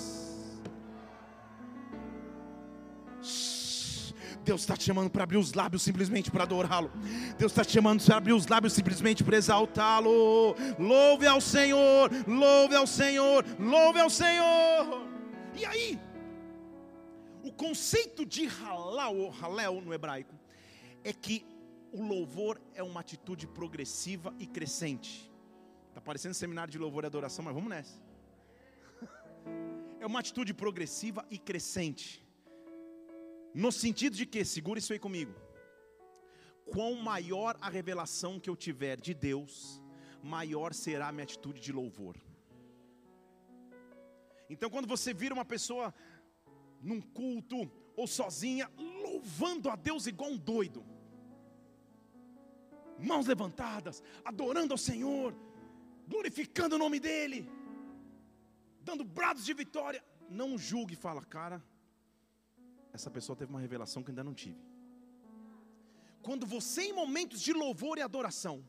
Deus 4.44 4.60
está 4.60 4.76
te 4.76 4.84
chamando 4.84 5.10
para 5.10 5.24
abrir 5.24 5.38
os 5.38 5.54
lábios 5.54 5.82
simplesmente 5.82 6.30
para 6.30 6.42
adorá-lo. 6.44 6.90
Deus 7.38 7.50
está 7.50 7.64
te 7.64 7.72
chamando 7.72 8.04
para 8.04 8.16
abrir 8.16 8.34
os 8.34 8.46
lábios 8.46 8.74
simplesmente 8.74 9.24
para 9.24 9.36
exaltá-lo. 9.36 10.54
Louve 10.78 11.26
ao 11.26 11.40
Senhor, 11.40 12.10
louve 12.26 12.76
ao 12.76 12.86
Senhor, 12.86 13.44
louve 13.58 14.00
ao 14.00 14.10
Senhor. 14.10 15.08
E 15.54 15.64
aí, 15.64 15.98
o 17.42 17.50
conceito 17.52 18.26
de 18.26 18.46
halal 18.46 19.16
ou 19.16 19.30
halel 19.30 19.80
no 19.80 19.94
hebraico 19.94 20.34
é 21.02 21.12
que 21.12 21.46
o 21.92 22.02
louvor 22.02 22.60
é 22.74 22.82
uma 22.82 23.00
atitude 23.00 23.46
progressiva 23.46 24.34
e 24.38 24.46
crescente. 24.46 25.32
Está 25.88 26.00
parecendo 26.00 26.34
seminário 26.34 26.72
de 26.72 26.78
louvor 26.78 27.04
e 27.04 27.06
adoração, 27.06 27.44
mas 27.44 27.54
vamos 27.54 27.70
nessa. 27.70 27.98
É 30.00 30.06
uma 30.06 30.20
atitude 30.20 30.52
progressiva 30.52 31.24
e 31.30 31.38
crescente. 31.38 32.23
No 33.54 33.70
sentido 33.70 34.16
de 34.16 34.26
que, 34.26 34.44
segura 34.44 34.80
isso 34.80 34.92
aí 34.92 34.98
comigo. 34.98 35.32
Quão 36.66 36.94
maior 36.96 37.56
a 37.60 37.70
revelação 37.70 38.40
que 38.40 38.50
eu 38.50 38.56
tiver 38.56 39.00
de 39.00 39.14
Deus, 39.14 39.80
maior 40.20 40.74
será 40.74 41.08
a 41.08 41.12
minha 41.12 41.22
atitude 41.24 41.60
de 41.60 41.72
louvor. 41.72 42.16
Então, 44.50 44.68
quando 44.68 44.88
você 44.88 45.14
vira 45.14 45.32
uma 45.32 45.44
pessoa 45.44 45.94
num 46.80 47.00
culto 47.00 47.70
ou 47.96 48.06
sozinha, 48.06 48.68
louvando 48.76 49.70
a 49.70 49.76
Deus 49.76 50.06
igual 50.06 50.30
um 50.30 50.36
doido, 50.36 50.84
mãos 52.98 53.26
levantadas, 53.26 54.02
adorando 54.24 54.74
ao 54.74 54.78
Senhor, 54.78 55.34
glorificando 56.08 56.74
o 56.74 56.78
nome 56.78 56.98
dEle, 56.98 57.48
dando 58.80 59.04
brados 59.04 59.44
de 59.44 59.54
vitória, 59.54 60.04
não 60.28 60.58
julgue 60.58 60.94
e 60.94 60.96
fala, 60.96 61.22
cara, 61.22 61.62
essa 62.94 63.10
pessoa 63.10 63.36
teve 63.36 63.50
uma 63.52 63.60
revelação 63.60 64.02
que 64.04 64.10
ainda 64.12 64.22
não 64.22 64.32
tive. 64.32 64.62
Quando 66.22 66.46
você, 66.46 66.82
em 66.82 66.92
momentos 66.92 67.40
de 67.40 67.52
louvor 67.52 67.98
e 67.98 68.02
adoração, 68.02 68.64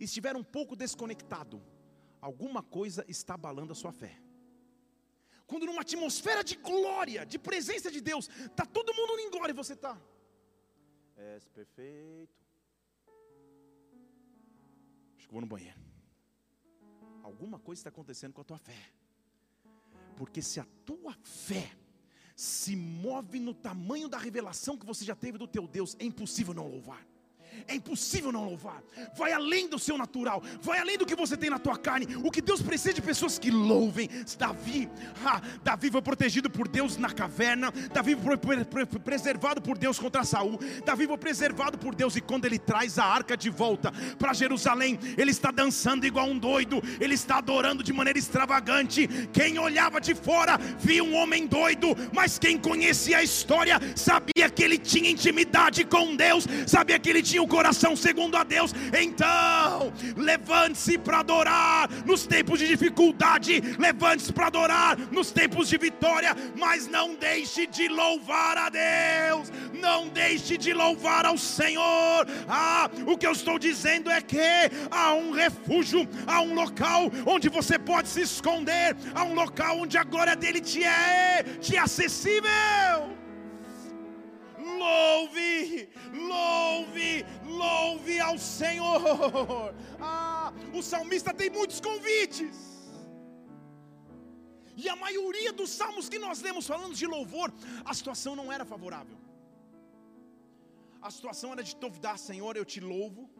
estiver 0.00 0.34
um 0.34 0.42
pouco 0.42 0.74
desconectado, 0.74 1.62
alguma 2.20 2.62
coisa 2.62 3.04
está 3.06 3.34
abalando 3.34 3.72
a 3.72 3.76
sua 3.76 3.92
fé. 3.92 4.18
Quando 5.46 5.66
numa 5.66 5.82
atmosfera 5.82 6.42
de 6.42 6.56
glória, 6.56 7.24
de 7.26 7.38
presença 7.38 7.90
de 7.90 8.00
Deus, 8.00 8.28
está 8.28 8.64
todo 8.64 8.94
mundo 8.94 9.20
em 9.20 9.30
glória 9.30 9.52
e 9.52 9.60
você 9.62 9.74
está. 9.74 9.94
És 11.14 11.46
perfeito. 11.46 12.34
Acho 15.16 15.26
que 15.28 15.32
vou 15.32 15.42
no 15.42 15.46
banheiro. 15.46 15.78
Alguma 17.22 17.58
coisa 17.58 17.80
está 17.80 17.90
acontecendo 17.90 18.32
com 18.32 18.40
a 18.40 18.44
tua 18.44 18.58
fé. 18.58 18.90
Porque 20.16 20.40
se 20.40 20.58
a 20.58 20.66
tua 20.84 21.14
fé 21.22 21.76
se 22.36 22.76
move 22.76 23.40
no 23.40 23.54
tamanho 23.54 24.10
da 24.10 24.18
revelação 24.18 24.76
que 24.76 24.84
você 24.84 25.06
já 25.06 25.16
teve 25.16 25.38
do 25.38 25.48
teu 25.48 25.66
Deus, 25.66 25.96
é 25.98 26.04
impossível 26.04 26.52
não 26.52 26.68
louvar. 26.68 27.02
É 27.66 27.74
impossível 27.74 28.32
não 28.32 28.44
louvar. 28.44 28.82
Vai 29.16 29.32
além 29.32 29.68
do 29.68 29.78
seu 29.78 29.96
natural, 29.98 30.42
vai 30.60 30.78
além 30.78 30.98
do 30.98 31.06
que 31.06 31.14
você 31.14 31.36
tem 31.36 31.50
na 31.50 31.58
tua 31.58 31.76
carne. 31.76 32.06
O 32.24 32.30
que 32.30 32.40
Deus 32.40 32.62
precisa 32.62 32.94
de 32.94 33.02
pessoas 33.02 33.38
que 33.38 33.50
louvem. 33.50 34.08
Davi, 34.38 34.88
Davi 35.62 35.90
foi 35.90 36.02
protegido 36.02 36.50
por 36.50 36.68
Deus 36.68 36.96
na 36.96 37.10
caverna. 37.10 37.72
Davi 37.92 38.16
foi 38.16 38.36
preservado 39.00 39.60
por 39.60 39.78
Deus 39.78 39.98
contra 39.98 40.24
Saul. 40.24 40.58
Davi 40.84 41.06
foi 41.06 41.18
preservado 41.18 41.78
por 41.78 41.94
Deus 41.94 42.16
e 42.16 42.20
quando 42.20 42.44
ele 42.44 42.58
traz 42.58 42.98
a 42.98 43.04
arca 43.04 43.36
de 43.36 43.50
volta 43.50 43.92
para 44.18 44.32
Jerusalém, 44.32 44.98
ele 45.16 45.30
está 45.30 45.50
dançando 45.50 46.06
igual 46.06 46.26
um 46.26 46.38
doido. 46.38 46.82
Ele 47.00 47.14
está 47.14 47.38
adorando 47.38 47.82
de 47.82 47.92
maneira 47.92 48.18
extravagante. 48.18 49.08
Quem 49.32 49.58
olhava 49.58 50.00
de 50.00 50.14
fora 50.14 50.58
via 50.78 51.02
um 51.02 51.14
homem 51.14 51.46
doido, 51.46 51.96
mas 52.12 52.38
quem 52.38 52.58
conhecia 52.58 53.18
a 53.18 53.22
história 53.22 53.80
sabia 53.94 54.50
que 54.50 54.62
ele 54.62 54.78
tinha 54.78 55.10
intimidade 55.10 55.84
com 55.84 56.14
Deus, 56.16 56.46
sabia 56.66 56.98
que 56.98 57.08
ele 57.08 57.22
tinha 57.22 57.42
coração 57.46 57.96
segundo 57.96 58.36
a 58.36 58.44
Deus, 58.44 58.72
então 58.98 59.92
levante-se 60.16 60.98
para 60.98 61.20
adorar 61.20 61.88
nos 62.04 62.26
tempos 62.26 62.58
de 62.58 62.66
dificuldade, 62.66 63.62
levante-se 63.78 64.32
para 64.32 64.46
adorar 64.46 64.98
nos 65.10 65.30
tempos 65.30 65.68
de 65.68 65.78
vitória, 65.78 66.36
mas 66.56 66.86
não 66.86 67.14
deixe 67.14 67.66
de 67.66 67.88
louvar 67.88 68.56
a 68.58 68.68
Deus, 68.68 69.50
não 69.72 70.08
deixe 70.08 70.56
de 70.56 70.72
louvar 70.72 71.26
ao 71.26 71.38
Senhor. 71.38 72.26
Ah, 72.48 72.90
o 73.06 73.16
que 73.16 73.26
eu 73.26 73.32
estou 73.32 73.58
dizendo 73.58 74.10
é 74.10 74.20
que 74.20 74.38
há 74.90 75.14
um 75.14 75.30
refúgio, 75.30 76.08
há 76.26 76.40
um 76.40 76.54
local 76.54 77.10
onde 77.24 77.48
você 77.48 77.78
pode 77.78 78.08
se 78.08 78.22
esconder, 78.22 78.96
há 79.14 79.24
um 79.24 79.34
local 79.34 79.78
onde 79.80 79.96
a 79.96 80.04
glória 80.04 80.36
dele 80.36 80.60
te 80.60 80.84
é, 80.84 81.44
te 81.60 81.76
é 81.76 81.78
acessível 81.78 83.15
louve, 84.66 85.88
louve, 86.12 87.24
louve 87.44 88.20
ao 88.20 88.38
Senhor. 88.38 89.74
Ah, 90.00 90.52
o 90.74 90.82
salmista 90.82 91.32
tem 91.32 91.50
muitos 91.50 91.80
convites. 91.80 92.56
E 94.76 94.88
a 94.88 94.96
maioria 94.96 95.52
dos 95.52 95.70
salmos 95.70 96.08
que 96.08 96.18
nós 96.18 96.40
lemos 96.46 96.66
falando 96.66 96.94
de 96.94 97.06
louvor, 97.06 97.50
a 97.84 97.94
situação 97.94 98.34
não 98.40 98.52
era 98.52 98.64
favorável. 98.64 99.16
A 101.00 101.10
situação 101.10 101.52
era 101.54 101.62
de 101.62 101.74
Tovdá, 101.82 102.16
Senhor, 102.16 102.56
eu 102.56 102.64
te 102.64 102.80
louvo. 102.80 103.30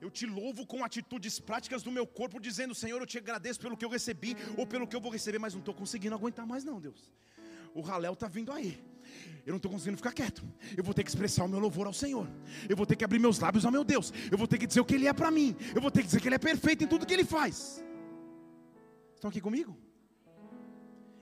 Eu 0.00 0.10
te 0.10 0.26
louvo 0.26 0.66
com 0.66 0.84
atitudes 0.84 1.34
práticas 1.48 1.82
do 1.82 1.92
meu 1.92 2.06
corpo, 2.06 2.40
dizendo: 2.40 2.74
Senhor, 2.74 3.00
eu 3.00 3.06
te 3.06 3.18
agradeço 3.18 3.60
pelo 3.60 3.76
que 3.76 3.84
eu 3.84 3.88
recebi 3.88 4.36
ou 4.58 4.66
pelo 4.66 4.86
que 4.86 4.96
eu 4.96 5.00
vou 5.00 5.12
receber, 5.12 5.38
mas 5.38 5.54
não 5.54 5.60
estou 5.60 5.74
conseguindo 5.74 6.14
aguentar 6.14 6.46
mais, 6.46 6.64
não, 6.64 6.80
Deus. 6.80 7.12
O 7.74 7.82
Halel 7.82 8.12
está 8.12 8.28
vindo 8.28 8.52
aí. 8.52 8.80
Eu 9.44 9.50
não 9.50 9.56
estou 9.56 9.70
conseguindo 9.70 9.96
ficar 9.98 10.12
quieto. 10.12 10.42
Eu 10.76 10.82
vou 10.82 10.94
ter 10.94 11.02
que 11.02 11.10
expressar 11.10 11.44
o 11.44 11.48
meu 11.48 11.58
louvor 11.58 11.86
ao 11.86 11.92
Senhor. 11.92 12.26
Eu 12.68 12.76
vou 12.76 12.86
ter 12.86 12.96
que 12.96 13.04
abrir 13.04 13.18
meus 13.18 13.38
lábios 13.38 13.64
ao 13.66 13.72
meu 13.72 13.84
Deus. 13.84 14.12
Eu 14.30 14.38
vou 14.38 14.46
ter 14.46 14.58
que 14.58 14.66
dizer 14.66 14.80
o 14.80 14.84
que 14.84 14.94
Ele 14.94 15.06
é 15.06 15.12
para 15.12 15.30
mim. 15.30 15.54
Eu 15.74 15.82
vou 15.82 15.90
ter 15.90 16.00
que 16.00 16.06
dizer 16.06 16.20
que 16.20 16.28
Ele 16.28 16.36
é 16.36 16.38
perfeito 16.38 16.84
em 16.84 16.86
tudo 16.86 17.04
que 17.04 17.12
Ele 17.12 17.24
faz. 17.24 17.84
Estão 19.14 19.28
aqui 19.28 19.40
comigo? 19.40 19.76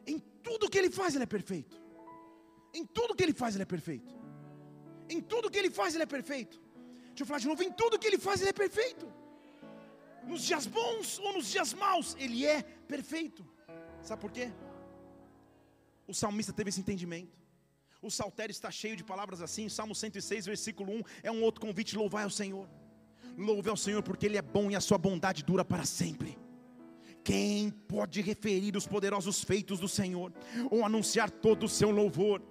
Em 0.07 0.19
tudo 0.43 0.69
que 0.69 0.79
Ele 0.79 0.91
faz, 0.91 1.15
Ele 1.15 1.25
é 1.25 1.27
perfeito. 1.27 1.81
Em 2.75 2.87
tudo 2.87 3.15
que 3.15 3.23
Ele 3.23 3.33
faz, 3.33 3.55
Ele 3.55 3.63
é 3.63 3.67
perfeito. 3.67 4.15
Em 5.09 5.21
tudo 5.21 5.51
que 5.51 5.59
Ele 5.59 5.71
faz, 5.71 5.95
Ele 5.95 6.05
é 6.05 6.07
perfeito. 6.07 6.61
Deixa 7.09 7.23
eu 7.23 7.27
falar 7.27 7.41
de 7.41 7.49
novo. 7.49 7.63
Em 7.63 7.73
tudo 7.73 7.99
que 7.99 8.07
Ele 8.07 8.19
faz, 8.19 8.41
Ele 8.41 8.51
é 8.51 8.53
perfeito. 8.53 9.07
Nos 10.27 10.43
dias 10.43 10.67
bons 10.67 11.19
ou 11.19 11.33
nos 11.33 11.51
dias 11.51 11.75
maus, 11.75 12.17
Ele 12.19 12.47
é 12.47 12.63
perfeito. 12.63 13.45
Sabe 14.01 14.21
por 14.21 14.31
quê? 14.31 14.53
O 16.13 16.15
salmista 16.15 16.53
teve 16.53 16.69
esse 16.69 16.79
entendimento. 16.79 17.35
O 18.03 18.11
saltério 18.11 18.53
está 18.53 18.71
cheio 18.71 18.95
de 18.95 19.03
palavras 19.03 19.41
assim. 19.41 19.67
Salmo 19.71 19.95
106, 19.95 20.45
versículo 20.45 20.93
1 20.93 21.03
é 21.23 21.33
um 21.33 21.43
outro 21.43 21.59
convite: 21.59 21.97
louvai 21.97 22.25
ao 22.25 22.29
Senhor. 22.29 22.69
Louve 23.35 23.71
ao 23.71 23.79
Senhor 23.79 24.03
porque 24.03 24.27
Ele 24.27 24.37
é 24.37 24.43
bom 24.43 24.71
e 24.71 24.77
a 24.77 24.81
sua 24.81 24.99
bondade 24.99 25.43
dura 25.43 25.65
para 25.65 25.87
sempre. 25.87 26.37
Quem 27.25 27.71
pode 27.71 28.21
referir 28.21 28.77
os 28.77 28.87
poderosos 28.87 29.43
feitos 29.43 29.81
do 29.81 29.89
Senhor 29.89 30.35
ou 30.71 30.85
anunciar 30.85 31.31
todo 31.31 31.65
o 31.65 31.69
seu 31.69 31.91
louvor? 31.91 32.43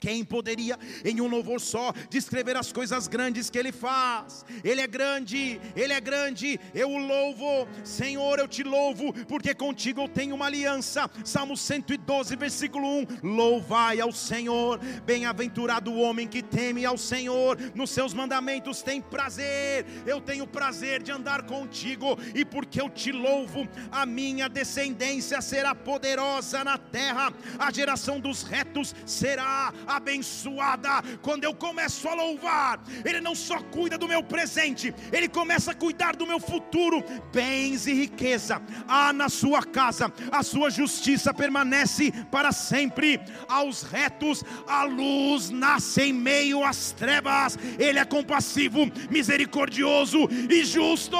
Quem 0.00 0.24
poderia, 0.24 0.78
em 1.04 1.20
um 1.20 1.26
louvor 1.26 1.60
só, 1.60 1.92
descrever 2.08 2.56
as 2.56 2.72
coisas 2.72 3.08
grandes 3.08 3.50
que 3.50 3.58
Ele 3.58 3.72
faz? 3.72 4.44
Ele 4.62 4.80
é 4.80 4.86
grande, 4.86 5.60
Ele 5.74 5.92
é 5.92 6.00
grande, 6.00 6.58
eu 6.74 6.90
o 6.90 6.98
louvo, 6.98 7.68
Senhor, 7.84 8.38
eu 8.38 8.48
te 8.48 8.62
louvo, 8.62 9.12
porque 9.26 9.54
contigo 9.54 10.02
eu 10.02 10.08
tenho 10.08 10.34
uma 10.34 10.46
aliança. 10.46 11.10
Salmo 11.24 11.56
112, 11.56 12.36
versículo 12.36 12.86
1: 12.86 13.06
Louvai 13.22 14.00
ao 14.00 14.12
Senhor, 14.12 14.78
bem-aventurado 15.04 15.90
o 15.90 16.00
homem 16.00 16.26
que 16.26 16.42
teme 16.42 16.84
ao 16.84 16.96
Senhor, 16.96 17.58
nos 17.74 17.90
seus 17.90 18.14
mandamentos 18.14 18.82
tem 18.82 19.00
prazer. 19.00 19.84
Eu 20.06 20.20
tenho 20.20 20.46
prazer 20.46 21.02
de 21.02 21.10
andar 21.10 21.42
contigo, 21.42 22.18
e 22.34 22.44
porque 22.44 22.80
eu 22.80 22.88
te 22.88 23.10
louvo, 23.10 23.68
a 23.90 24.06
minha 24.06 24.48
descendência 24.48 25.40
será 25.40 25.74
poderosa 25.74 26.62
na 26.62 26.78
terra, 26.78 27.32
a 27.58 27.72
geração 27.72 28.20
dos 28.20 28.42
retos 28.42 28.94
será 29.04 29.72
abençoada. 29.88 31.02
Quando 31.22 31.44
eu 31.44 31.54
começo 31.54 32.08
a 32.08 32.14
louvar, 32.14 32.80
Ele 33.04 33.20
não 33.20 33.34
só 33.34 33.60
cuida 33.60 33.96
do 33.96 34.06
meu 34.06 34.22
presente, 34.22 34.94
Ele 35.12 35.28
começa 35.28 35.72
a 35.72 35.74
cuidar 35.74 36.14
do 36.14 36.26
meu 36.26 36.38
futuro. 36.38 37.02
Bens 37.32 37.86
e 37.86 37.94
riqueza 37.94 38.60
há 38.86 39.12
na 39.12 39.28
sua 39.28 39.62
casa, 39.62 40.12
a 40.30 40.42
sua 40.42 40.70
justiça 40.70 41.32
permanece 41.32 42.12
para 42.30 42.52
sempre. 42.52 43.20
Aos 43.48 43.82
retos, 43.82 44.44
a 44.66 44.84
luz 44.84 45.50
nasce 45.50 46.02
em 46.02 46.12
meio 46.12 46.64
às 46.64 46.92
trevas. 46.92 47.58
Ele 47.78 47.98
é 47.98 48.04
compassivo, 48.04 48.90
misericordioso 49.10 50.28
e 50.50 50.64
justo. 50.64 51.16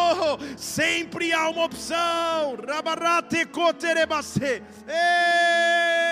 Sempre 0.57 1.33
há 1.33 1.49
uma 1.49 1.65
opção. 1.65 2.57
Rabarate 2.67 3.47
koterebase. 3.47 4.63
Ei! 4.87 6.08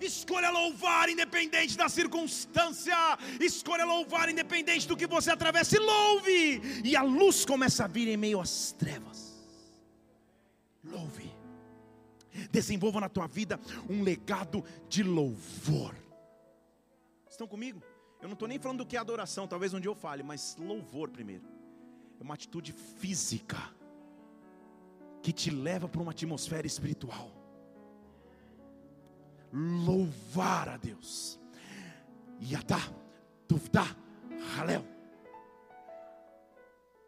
Escolha 0.00 0.50
louvar 0.50 1.08
independente 1.08 1.76
da 1.76 1.88
circunstância. 1.88 2.96
Escolha 3.40 3.84
louvar 3.84 4.28
independente 4.28 4.86
do 4.88 4.96
que 4.96 5.06
você 5.06 5.30
atravessa. 5.30 5.76
E 5.76 5.78
louve. 5.78 6.60
E 6.84 6.96
a 6.96 7.02
luz 7.02 7.44
começa 7.44 7.84
a 7.84 7.88
vir 7.88 8.08
em 8.08 8.16
meio 8.16 8.40
às 8.40 8.72
trevas. 8.72 9.38
Louve. 10.82 11.30
Desenvolva 12.50 13.00
na 13.00 13.08
tua 13.08 13.26
vida 13.26 13.60
um 13.88 14.02
legado 14.02 14.64
de 14.88 15.02
louvor. 15.02 15.94
Estão 17.28 17.46
comigo? 17.46 17.82
Eu 18.20 18.28
não 18.28 18.34
estou 18.34 18.48
nem 18.48 18.58
falando 18.58 18.78
do 18.78 18.86
que 18.86 18.96
é 18.96 19.00
adoração, 19.00 19.48
talvez 19.48 19.72
um 19.72 19.80
dia 19.80 19.90
eu 19.90 19.94
fale, 19.94 20.22
mas 20.22 20.56
louvor 20.58 21.08
primeiro. 21.08 21.44
É 22.20 22.22
uma 22.22 22.34
atitude 22.34 22.72
física 22.72 23.56
que 25.22 25.32
te 25.32 25.50
leva 25.50 25.88
para 25.88 26.02
uma 26.02 26.10
atmosfera 26.12 26.66
espiritual 26.66 27.39
louvar 29.52 30.68
a 30.68 30.76
Deus. 30.76 31.38
Yatá, 32.42 32.80
Tufta, 33.46 33.84
Halel. 34.56 34.84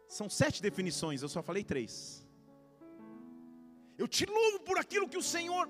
São 0.07 0.29
sete 0.29 0.61
definições, 0.61 1.21
eu 1.21 1.29
só 1.29 1.41
falei 1.41 1.63
três. 1.63 2.23
Eu 3.97 4.07
te 4.07 4.25
louvo 4.25 4.59
por 4.59 4.77
aquilo 4.77 5.07
que 5.07 5.17
o 5.17 5.23
Senhor 5.23 5.67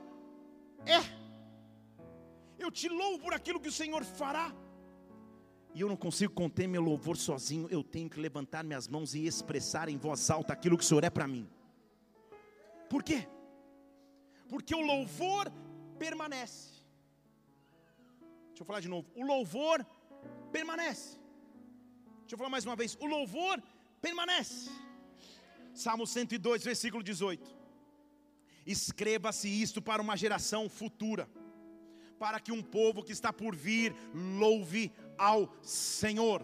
é. 0.86 1.00
Eu 2.58 2.72
te 2.72 2.90
louvo 2.90 3.20
por 3.20 3.34
aquilo 3.34 3.60
que 3.60 3.68
o 3.68 3.72
Senhor 3.72 4.04
fará. 4.04 4.54
E 5.74 5.82
eu 5.82 5.88
não 5.88 5.96
consigo 5.96 6.34
conter 6.34 6.68
meu 6.68 6.82
louvor 6.82 7.18
sozinho. 7.18 7.68
Eu 7.70 7.84
tenho 7.84 8.10
que 8.10 8.20
levantar 8.20 8.64
minhas 8.64 8.88
mãos 8.88 9.16
e 9.16 9.26
expressar 9.26 9.90
em 9.90 9.98
voz 9.98 10.30
alta 10.30 10.54
aquilo 10.54 10.78
que 10.78 10.84
o 10.84 10.88
Senhor 10.88 11.04
é 11.04 11.10
para 11.10 11.28
mim. 11.28 11.50
Por 12.90 13.02
quê? 13.02 13.28
Porque 14.48 14.76
o 14.76 14.82
louvor 14.82 15.52
permanece. 16.06 16.62
Deixa 18.50 18.62
eu 18.62 18.68
falar 18.70 18.82
de 18.86 18.90
novo. 18.94 19.08
O 19.16 19.24
louvor 19.34 19.78
permanece. 20.56 21.10
Deixa 22.22 22.34
eu 22.34 22.38
falar 22.38 22.54
mais 22.56 22.66
uma 22.70 22.76
vez. 22.82 22.92
O 23.06 23.08
louvor 23.16 23.56
permanece. 24.02 24.70
Salmo 25.74 26.06
102, 26.06 26.64
versículo 26.72 27.02
18. 27.02 27.64
Escreva-se 28.66 29.48
isto 29.66 29.82
para 29.82 30.02
uma 30.02 30.16
geração 30.24 30.62
futura, 30.80 31.26
para 32.24 32.40
que 32.40 32.52
um 32.58 32.64
povo 32.78 33.04
que 33.04 33.16
está 33.18 33.32
por 33.42 33.56
vir 33.56 33.96
louve 34.40 34.84
ao 35.18 35.42
Senhor. 35.62 36.40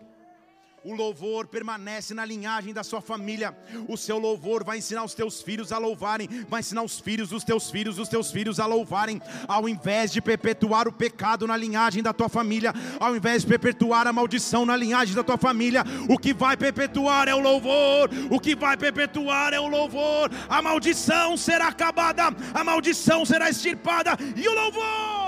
O 0.84 0.94
louvor 0.94 1.48
permanece 1.48 2.14
na 2.14 2.24
linhagem 2.24 2.74
da 2.74 2.84
sua 2.84 3.02
família. 3.02 3.56
O 3.88 3.98
seu 3.98 4.18
louvor 4.18 4.64
vai 4.64 4.78
ensinar 4.78 5.04
os 5.04 5.14
teus 5.14 5.42
filhos 5.42 5.72
a 5.72 5.78
louvarem, 5.78 6.28
vai 6.48 6.62
ensinar 6.62 6.84
os 6.84 7.00
filhos 7.00 7.30
dos 7.30 7.44
teus 7.44 7.70
filhos, 7.70 8.00
os 8.00 8.08
teus 8.08 8.32
filhos 8.32 8.60
a 8.60 8.66
louvarem, 8.66 9.22
ao 9.48 9.68
invés 9.68 10.12
de 10.12 10.22
perpetuar 10.22 10.88
o 10.88 10.92
pecado 10.92 11.46
na 11.46 11.58
linhagem 11.58 12.02
da 12.02 12.14
tua 12.14 12.30
família, 12.30 12.74
ao 13.00 13.16
invés 13.16 13.42
de 13.42 13.48
perpetuar 13.48 14.08
a 14.08 14.14
maldição 14.14 14.66
na 14.66 14.76
linhagem 14.76 15.16
da 15.16 15.24
tua 15.24 15.38
família, 15.38 15.84
o 16.10 16.18
que 16.18 16.34
vai 16.34 16.56
perpetuar 16.56 17.28
é 17.28 17.36
o 17.36 17.40
louvor, 17.40 18.10
o 18.30 18.40
que 18.40 18.56
vai 18.56 18.78
perpetuar 18.78 19.54
é 19.54 19.60
o 19.60 19.68
louvor. 19.68 20.32
A 20.48 20.62
maldição 20.62 21.36
será 21.36 21.68
acabada, 21.68 22.24
a 22.54 22.64
maldição 22.64 23.26
será 23.26 23.50
extirpada 23.50 24.12
e 24.36 24.48
o 24.48 24.54
louvor, 24.54 25.19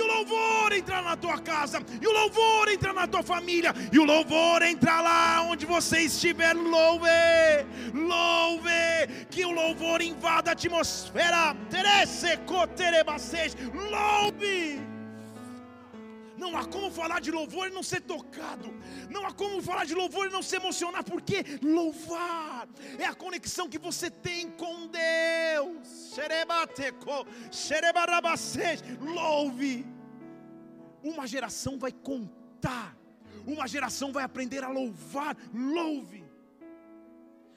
e 0.00 0.02
o 0.02 0.06
louvor 0.06 0.72
entrar 0.72 1.02
na 1.02 1.14
tua 1.14 1.38
casa, 1.38 1.82
e 2.00 2.06
o 2.06 2.12
louvor 2.12 2.68
entrar 2.68 2.94
na 2.94 3.06
tua 3.06 3.22
família, 3.22 3.74
e 3.92 3.98
o 3.98 4.04
louvor 4.04 4.62
entrar 4.62 5.02
lá 5.02 5.42
onde 5.42 5.66
você 5.66 6.00
estiver, 6.00 6.54
louve, 6.54 7.06
louve, 7.92 9.26
que 9.30 9.44
o 9.44 9.50
louvor 9.50 10.00
invada 10.00 10.50
a 10.50 10.52
atmosfera. 10.54 11.54
Louve. 13.90 14.99
Não 16.42 16.56
há 16.56 16.64
como 16.64 16.90
falar 16.90 17.20
de 17.20 17.30
louvor 17.30 17.68
e 17.68 17.70
não 17.70 17.82
ser 17.82 18.00
tocado. 18.00 18.68
Não 19.14 19.26
há 19.26 19.32
como 19.32 19.60
falar 19.60 19.84
de 19.84 19.94
louvor 19.94 20.26
e 20.26 20.30
não 20.36 20.42
se 20.42 20.56
emocionar, 20.56 21.04
porque 21.04 21.38
louvar 21.62 22.66
é 22.98 23.04
a 23.04 23.14
conexão 23.14 23.68
que 23.68 23.78
você 23.78 24.10
tem 24.10 24.50
com 24.62 24.86
Deus. 24.86 25.86
Louve. 29.00 29.86
Uma 31.02 31.26
geração 31.26 31.78
vai 31.78 31.92
contar. 31.92 32.96
Uma 33.46 33.68
geração 33.68 34.10
vai 34.10 34.24
aprender 34.24 34.64
a 34.64 34.68
louvar. 34.68 35.36
Louve. 35.52 36.24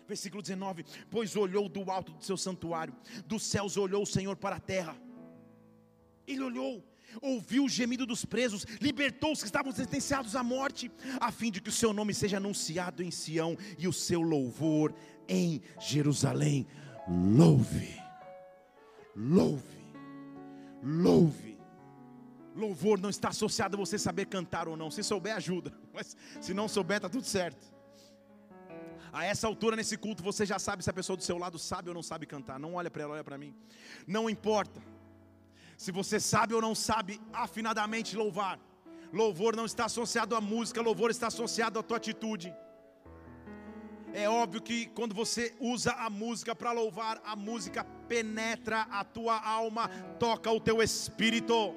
Versículo 0.05 0.41
19: 0.41 0.85
Pois 1.09 1.37
olhou 1.37 1.69
do 1.69 1.89
alto 1.89 2.11
do 2.11 2.23
seu 2.23 2.35
santuário, 2.35 2.93
dos 3.25 3.43
céus 3.43 3.77
olhou 3.77 4.03
o 4.03 4.11
Senhor 4.17 4.35
para 4.35 4.57
a 4.57 4.59
terra. 4.59 4.95
Ele 6.27 6.43
olhou, 6.43 6.83
ouviu 7.21 7.65
o 7.65 7.69
gemido 7.69 8.05
dos 8.05 8.25
presos, 8.25 8.65
libertou 8.79 9.31
os 9.31 9.39
que 9.39 9.45
estavam 9.45 9.71
sentenciados 9.71 10.35
à 10.35 10.43
morte, 10.43 10.91
a 11.19 11.31
fim 11.31 11.51
de 11.51 11.61
que 11.61 11.69
o 11.69 11.73
seu 11.73 11.93
nome 11.93 12.13
seja 12.13 12.37
anunciado 12.37 13.03
em 13.03 13.11
Sião 13.11 13.57
e 13.77 13.87
o 13.87 13.93
seu 13.93 14.21
louvor 14.21 14.93
em 15.27 15.61
Jerusalém. 15.79 16.67
Louve, 17.07 17.99
louve, 19.15 19.93
louve. 20.81 21.53
Louvor 22.55 22.99
não 22.99 23.09
está 23.09 23.29
associado 23.29 23.75
a 23.75 23.79
você 23.79 23.97
saber 23.97 24.27
cantar 24.27 24.67
ou 24.67 24.77
não. 24.77 24.91
Se 24.91 25.01
souber, 25.01 25.35
ajuda. 25.35 25.73
Mas 25.91 26.15
se 26.39 26.53
não 26.53 26.67
souber, 26.67 26.97
está 26.97 27.09
tudo 27.09 27.25
certo. 27.25 27.73
A 29.11 29.25
essa 29.25 29.47
altura 29.47 29.75
nesse 29.75 29.97
culto 29.97 30.23
você 30.23 30.45
já 30.45 30.57
sabe 30.57 30.83
se 30.83 30.89
a 30.89 30.93
pessoa 30.93 31.17
do 31.17 31.23
seu 31.23 31.37
lado 31.37 31.59
sabe 31.59 31.89
ou 31.89 31.95
não 31.95 32.03
sabe 32.03 32.25
cantar. 32.25 32.59
Não 32.59 32.75
olha 32.75 32.89
para 32.89 33.03
ela, 33.03 33.13
olha 33.13 33.23
para 33.23 33.37
mim. 33.37 33.55
Não 34.07 34.29
importa. 34.29 34.81
Se 35.77 35.91
você 35.91 36.19
sabe 36.19 36.53
ou 36.53 36.61
não 36.61 36.75
sabe 36.75 37.19
afinadamente 37.31 38.15
louvar. 38.15 38.59
Louvor 39.11 39.55
não 39.55 39.65
está 39.65 39.85
associado 39.85 40.35
à 40.35 40.41
música, 40.41 40.81
louvor 40.81 41.11
está 41.11 41.27
associado 41.27 41.77
à 41.77 41.83
tua 41.83 41.97
atitude. 41.97 42.53
É 44.13 44.29
óbvio 44.29 44.61
que 44.61 44.87
quando 44.87 45.13
você 45.13 45.55
usa 45.59 45.91
a 45.93 46.09
música 46.09 46.55
para 46.55 46.71
louvar, 46.71 47.21
a 47.25 47.35
música 47.35 47.83
penetra 48.07 48.81
a 48.91 49.03
tua 49.03 49.39
alma, 49.39 49.89
toca 50.19 50.51
o 50.51 50.59
teu 50.59 50.81
espírito 50.81 51.75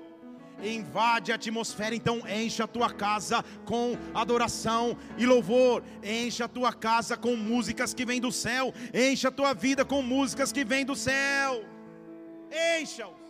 invade 0.63 1.33
a 1.33 1.35
atmosfera, 1.35 1.95
então 1.95 2.23
enche 2.29 2.63
a 2.63 2.67
tua 2.67 2.91
casa 2.91 3.45
com 3.65 3.97
adoração 4.15 4.97
e 5.19 5.27
louvor, 5.27 5.83
enche 6.03 6.43
a 6.43 6.49
tua 6.49 6.73
casa 6.73 7.17
com 7.17 7.37
músicas 7.37 7.93
que 7.93 8.05
vêm 8.05 8.21
do 8.21 8.33
céu, 8.33 8.73
enche 8.95 9.27
a 9.27 9.31
tua 9.31 9.53
vida 9.53 9.85
com 9.85 10.01
músicas 10.03 10.53
que 10.53 10.65
vêm 10.65 10.85
do 10.85 10.97
céu, 10.97 11.65
encha-os. 12.81 13.26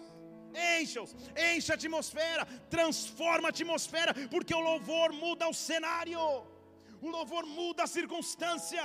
Encha-os, 0.80 1.14
enche 1.36 1.70
a 1.70 1.74
atmosfera, 1.74 2.46
transforma 2.70 3.48
a 3.48 3.50
atmosfera, 3.50 4.14
porque 4.30 4.54
o 4.54 4.60
louvor 4.60 5.12
muda 5.12 5.48
o 5.48 5.54
cenário, 5.54 6.18
o 7.00 7.08
louvor 7.08 7.44
muda 7.44 7.82
a 7.84 7.86
circunstância. 7.86 8.84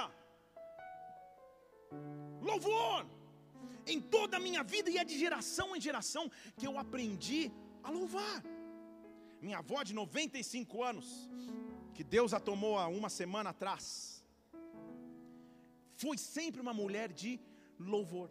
Louvor, 2.42 3.06
em 3.86 4.00
toda 4.02 4.38
a 4.38 4.40
minha 4.40 4.64
vida 4.64 4.90
e 4.90 4.98
é 4.98 5.04
de 5.04 5.18
geração 5.18 5.76
em 5.76 5.82
geração 5.82 6.30
que 6.58 6.68
eu 6.68 6.78
aprendi 6.78 7.52
a 7.84 7.90
louvar. 7.90 8.44
Minha 9.42 9.60
avó 9.60 9.82
de 9.84 9.94
95 9.94 10.84
anos, 10.84 11.30
que 11.94 12.04
Deus 12.04 12.34
a 12.34 12.40
tomou 12.40 12.78
há 12.78 12.88
uma 12.88 13.10
semana 13.10 13.52
atrás, 13.52 14.24
foi 15.96 16.18
sempre 16.18 16.60
uma 16.60 16.74
mulher 16.74 17.12
de 17.12 17.40
louvor. 17.80 18.30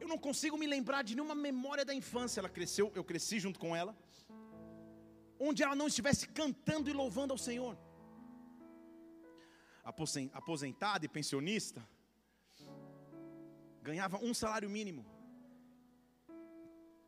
Eu 0.00 0.08
não 0.08 0.18
consigo 0.18 0.56
me 0.56 0.66
lembrar 0.66 1.02
de 1.02 1.14
nenhuma 1.14 1.34
memória 1.34 1.84
da 1.84 1.94
infância. 1.94 2.40
Ela 2.40 2.48
cresceu, 2.48 2.92
eu 2.94 3.04
cresci 3.04 3.38
junto 3.40 3.58
com 3.58 3.74
ela, 3.74 3.96
onde 5.38 5.62
ela 5.62 5.76
não 5.76 5.86
estivesse 5.86 6.28
cantando 6.28 6.88
e 6.88 6.92
louvando 6.92 7.32
ao 7.32 7.38
Senhor. 7.38 7.76
Aposentada 10.32 11.04
e 11.06 11.08
pensionista, 11.08 11.86
ganhava 13.82 14.18
um 14.18 14.34
salário 14.34 14.68
mínimo 14.68 15.04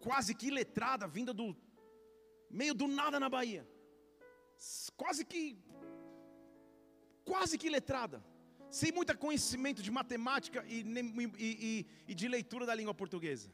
quase 0.00 0.34
que 0.34 0.50
letrada, 0.50 1.06
vinda 1.06 1.32
do 1.32 1.54
meio 2.50 2.74
do 2.74 2.88
nada 2.88 3.20
na 3.20 3.28
Bahia. 3.28 3.68
Quase 4.96 5.24
que 5.24 5.42
quase 7.24 7.56
que 7.56 7.68
letrada, 7.70 8.24
sem 8.70 8.92
muito 8.92 9.16
conhecimento 9.18 9.82
de 9.82 9.90
matemática 9.90 10.64
e, 10.68 10.84
e, 11.38 11.86
e, 12.06 12.14
de 12.14 12.28
leitura 12.28 12.64
da 12.64 12.74
língua 12.74 12.94
portuguesa. 12.94 13.50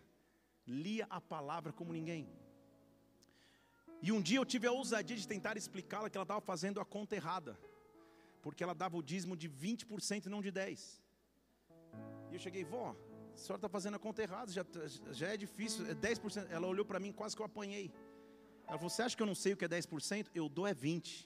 Lia 0.67 1.07
a 1.09 1.21
palavra 1.21 1.73
como 1.73 1.93
ninguém. 1.93 2.29
E 4.03 4.13
um 4.13 4.21
dia 4.21 4.39
eu 4.39 4.45
tive 4.45 4.67
a 4.67 4.73
ousadia 4.73 5.17
de 5.17 5.27
tentar 5.27 5.57
explicá-la 5.57 6.11
que 6.11 6.17
ela 6.17 6.25
estava 6.25 6.41
fazendo 6.41 6.81
a 6.81 6.85
conta 6.85 7.17
errada. 7.17 7.59
Porque 8.43 8.63
ela 8.63 8.75
dava 8.75 8.97
o 8.97 9.03
dízimo 9.03 9.37
de 9.37 9.49
20% 9.49 10.27
e 10.27 10.29
não 10.29 10.43
de 10.43 10.53
10%. 10.53 11.01
E 12.31 12.35
eu 12.35 12.39
cheguei, 12.39 12.65
vó, 12.65 12.95
a 13.35 13.37
senhora 13.37 13.59
está 13.59 13.69
fazendo 13.69 13.95
a 13.95 13.99
conta 13.99 14.23
errada, 14.23 14.53
já, 14.53 14.65
já 15.13 15.29
é 15.29 15.37
difícil, 15.37 15.87
é 15.87 15.95
10%. 15.95 16.49
Ela 16.51 16.67
olhou 16.67 16.85
para 16.85 17.01
mim, 17.01 17.13
quase 17.13 17.35
que 17.35 17.41
eu 17.41 17.47
apanhei. 17.47 17.91
Ela 18.67 18.77
falou: 18.79 18.91
Você 18.91 19.03
acha 19.03 19.17
que 19.17 19.23
eu 19.23 19.27
não 19.27 19.35
sei 19.35 19.55
o 19.55 19.57
que 19.57 19.65
é 19.65 19.69
10%? 19.69 20.29
Eu 20.35 20.49
dou 20.49 20.67
é 20.67 20.75
20%. 20.75 21.25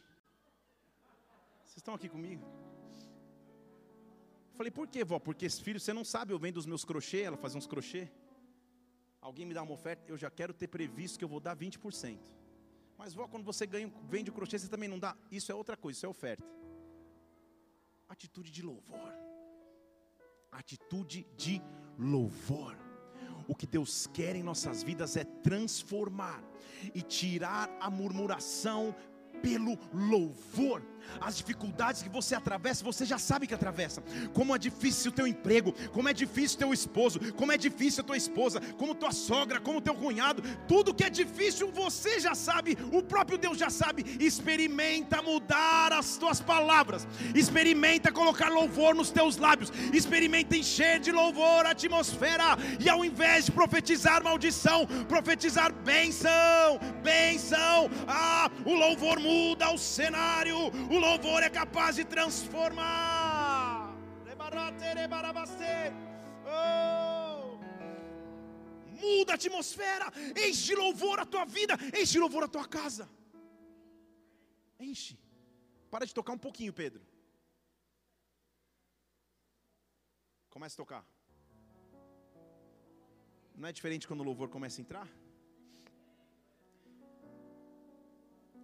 Vocês 1.65 1.77
estão 1.77 1.95
aqui 1.95 2.09
comigo? 2.09 2.45
Falei: 4.61 4.71
Por 4.71 4.87
quê, 4.89 5.03
vó? 5.03 5.19
Porque 5.19 5.47
esse 5.47 5.63
filho, 5.63 5.81
você 5.81 5.91
não 5.91 6.05
sabe, 6.05 6.35
eu 6.35 6.39
vendo 6.39 6.59
os 6.59 6.67
meus 6.67 6.85
crochê, 6.85 7.23
ela 7.23 7.39
faz 7.39 7.55
uns 7.55 7.67
crochê. 7.67 8.11
Alguém 9.19 9.47
me 9.47 9.55
dá 9.55 9.63
uma 9.63 9.73
oferta, 9.73 10.05
eu 10.07 10.19
já 10.19 10.31
quero 10.31 10.53
ter 10.53 10.69
previsto 10.69 11.19
que 11.19 11.25
eu 11.25 11.31
vou 11.31 11.41
dar 11.41 11.57
20%. 11.57 12.19
Mas, 12.99 13.15
vó, 13.15 13.27
quando 13.27 13.43
você 13.43 13.67
ganha, 13.67 13.91
vende 14.07 14.29
o 14.29 14.35
crochê, 14.35 14.59
você 14.59 14.69
também 14.69 14.87
não 14.87 14.99
dá. 14.99 15.17
Isso 15.31 15.51
é 15.51 15.55
outra 15.55 15.79
coisa, 15.79 15.97
isso 15.97 16.05
é 16.05 16.09
oferta. 16.11 16.45
Atitude 18.07 18.51
de 18.51 18.61
louvor. 18.61 19.15
Atitude 20.53 21.27
de 21.39 21.63
louvor. 21.99 22.77
O 23.49 23.55
que 23.55 23.67
Deus 23.67 24.09
quer 24.09 24.37
em 24.37 24.43
nossas 24.43 24.83
vidas 24.83 25.17
é 25.17 25.25
transformar 25.25 26.45
e 26.95 27.01
tirar 27.01 27.75
a 27.81 27.89
murmuração 27.89 28.95
pelo 29.41 29.79
louvor. 29.95 30.83
As 31.21 31.37
dificuldades 31.37 32.03
que 32.03 32.09
você 32.09 32.35
atravessa, 32.35 32.85
você 32.85 33.05
já 33.05 33.19
sabe 33.19 33.47
que 33.47 33.55
atravessa. 33.55 34.03
Como 34.33 34.55
é 34.55 34.59
difícil 34.59 35.11
o 35.11 35.15
teu 35.15 35.27
emprego, 35.27 35.75
como 35.93 36.09
é 36.09 36.13
difícil 36.13 36.57
o 36.57 36.59
teu 36.59 36.73
esposo, 36.73 37.21
como 37.35 37.53
é 37.53 37.57
difícil 37.57 38.03
a 38.03 38.07
tua 38.07 38.17
esposa, 38.17 38.61
como 38.79 38.95
tua 38.95 39.13
sogra, 39.13 39.61
como 39.61 39.81
teu 39.81 39.95
cunhado, 39.95 40.43
tudo 40.67 40.95
que 40.95 41.05
é 41.05 41.11
difícil 41.11 41.71
você 41.71 42.21
já 42.21 42.35
sabe, 42.35 42.77
o 42.93 43.03
próprio 43.03 43.39
Deus 43.39 43.59
já 43.59 43.71
sabe. 43.71 44.05
Experimenta 44.21 45.23
mudar 45.23 45.93
as 45.93 46.17
tuas 46.17 46.41
palavras, 46.41 47.07
experimenta 47.35 48.13
colocar 48.13 48.49
louvor 48.49 48.95
nos 48.95 49.11
teus 49.11 49.37
lábios, 49.37 49.73
experimenta 49.93 50.57
encher 50.57 51.01
de 51.01 51.13
louvor 51.13 51.67
a 51.67 51.71
atmosfera, 51.71 52.57
e 52.79 52.89
ao 52.89 53.05
invés 53.05 53.47
de 53.47 53.53
profetizar 53.53 54.23
maldição, 54.23 54.87
profetizar 55.09 55.73
benção, 55.73 56.79
benção. 57.03 57.91
Ah, 58.07 58.51
o 58.65 58.75
louvor 58.75 59.19
muda 59.19 59.71
o 59.71 59.79
cenário, 59.79 60.57
o 60.95 60.99
louvor 60.99 61.43
é 61.43 61.51
capaz 61.51 61.97
de 61.97 62.05
transformar. 62.05 63.97
Oh. 66.47 67.59
Muda 69.01 69.33
a 69.33 69.35
atmosfera, 69.37 70.07
enche 70.45 70.67
de 70.67 70.75
louvor 70.75 71.21
a 71.21 71.25
tua 71.25 71.45
vida, 71.45 71.75
enche 71.99 72.13
de 72.13 72.19
louvor 72.19 72.43
a 72.45 72.49
tua 72.49 72.67
casa. 72.67 73.09
Enche. 74.79 75.17
Para 75.91 76.05
de 76.05 76.13
tocar 76.13 76.33
um 76.33 76.39
pouquinho, 76.39 76.73
Pedro. 76.73 77.03
Começa 80.51 80.75
a 80.75 80.83
tocar. 80.85 81.07
Não 83.55 83.69
é 83.69 83.73
diferente 83.73 84.09
quando 84.09 84.21
o 84.21 84.25
louvor 84.25 84.49
começa 84.49 84.81
a 84.81 84.83
entrar? 84.83 85.09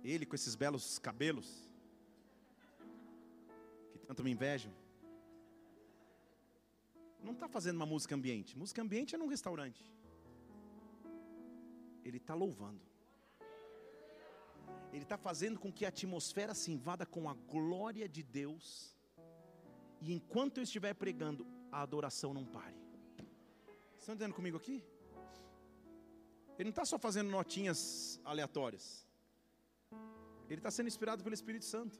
Ele 0.02 0.26
com 0.26 0.34
esses 0.34 0.54
belos 0.54 0.98
cabelos 0.98 1.65
tanto 4.06 4.22
me 4.22 4.30
invejam. 4.30 4.72
Não 7.22 7.32
está 7.32 7.48
fazendo 7.48 7.76
uma 7.76 7.86
música 7.86 8.14
ambiente. 8.14 8.56
Música 8.56 8.80
ambiente 8.80 9.14
é 9.14 9.18
num 9.18 9.26
restaurante. 9.26 9.82
Ele 12.04 12.18
está 12.18 12.34
louvando. 12.34 12.80
Ele 14.92 15.02
está 15.02 15.18
fazendo 15.18 15.58
com 15.58 15.72
que 15.72 15.84
a 15.84 15.88
atmosfera 15.88 16.54
se 16.54 16.70
invada 16.70 17.04
com 17.04 17.28
a 17.28 17.34
glória 17.34 18.08
de 18.08 18.22
Deus. 18.22 18.96
E 20.00 20.12
enquanto 20.12 20.58
eu 20.58 20.62
estiver 20.62 20.94
pregando, 20.94 21.46
a 21.72 21.82
adoração 21.82 22.32
não 22.32 22.44
pare. 22.44 22.76
Estão 23.98 24.14
entendendo 24.14 24.34
comigo 24.34 24.56
aqui? 24.56 24.84
Ele 26.58 26.68
não 26.68 26.70
está 26.70 26.84
só 26.84 26.98
fazendo 26.98 27.28
notinhas 27.28 28.20
aleatórias. 28.24 29.06
Ele 30.48 30.60
está 30.60 30.70
sendo 30.70 30.86
inspirado 30.86 31.24
pelo 31.24 31.34
Espírito 31.34 31.64
Santo 31.64 31.98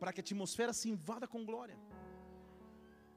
para 0.00 0.12
que 0.12 0.20
a 0.20 0.24
atmosfera 0.26 0.72
se 0.72 0.88
invada 0.88 1.26
com 1.26 1.44
glória. 1.44 1.78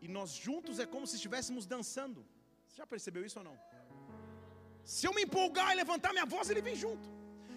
E 0.01 0.07
nós 0.07 0.31
juntos 0.31 0.79
é 0.79 0.85
como 0.85 1.07
se 1.07 1.15
estivéssemos 1.15 1.65
dançando. 1.65 2.25
Você 2.67 2.77
já 2.77 2.87
percebeu 2.87 3.25
isso 3.25 3.39
ou 3.39 3.45
não? 3.45 3.57
Se 4.83 5.05
eu 5.07 5.13
me 5.13 5.23
empolgar 5.23 5.71
e 5.71 5.75
levantar 5.75 6.13
minha 6.13 6.25
voz, 6.25 6.49
ele 6.49 6.61
vem 6.61 6.75
junto. 6.75 7.07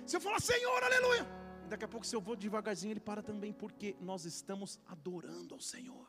Se 0.05 0.17
eu 0.17 0.21
falar 0.21 0.41
Senhor, 0.41 0.83
aleluia. 0.83 1.25
Daqui 1.69 1.85
a 1.85 1.89
pouco, 1.89 2.07
se 2.07 2.15
eu 2.15 2.21
vou 2.21 2.37
devagarzinho, 2.37 2.93
ele 2.93 3.01
para 3.01 3.23
também, 3.23 3.53
porque 3.53 3.97
nós 4.01 4.25
estamos 4.25 4.79
adorando 4.87 5.55
ao 5.55 5.61
Senhor. 5.61 6.07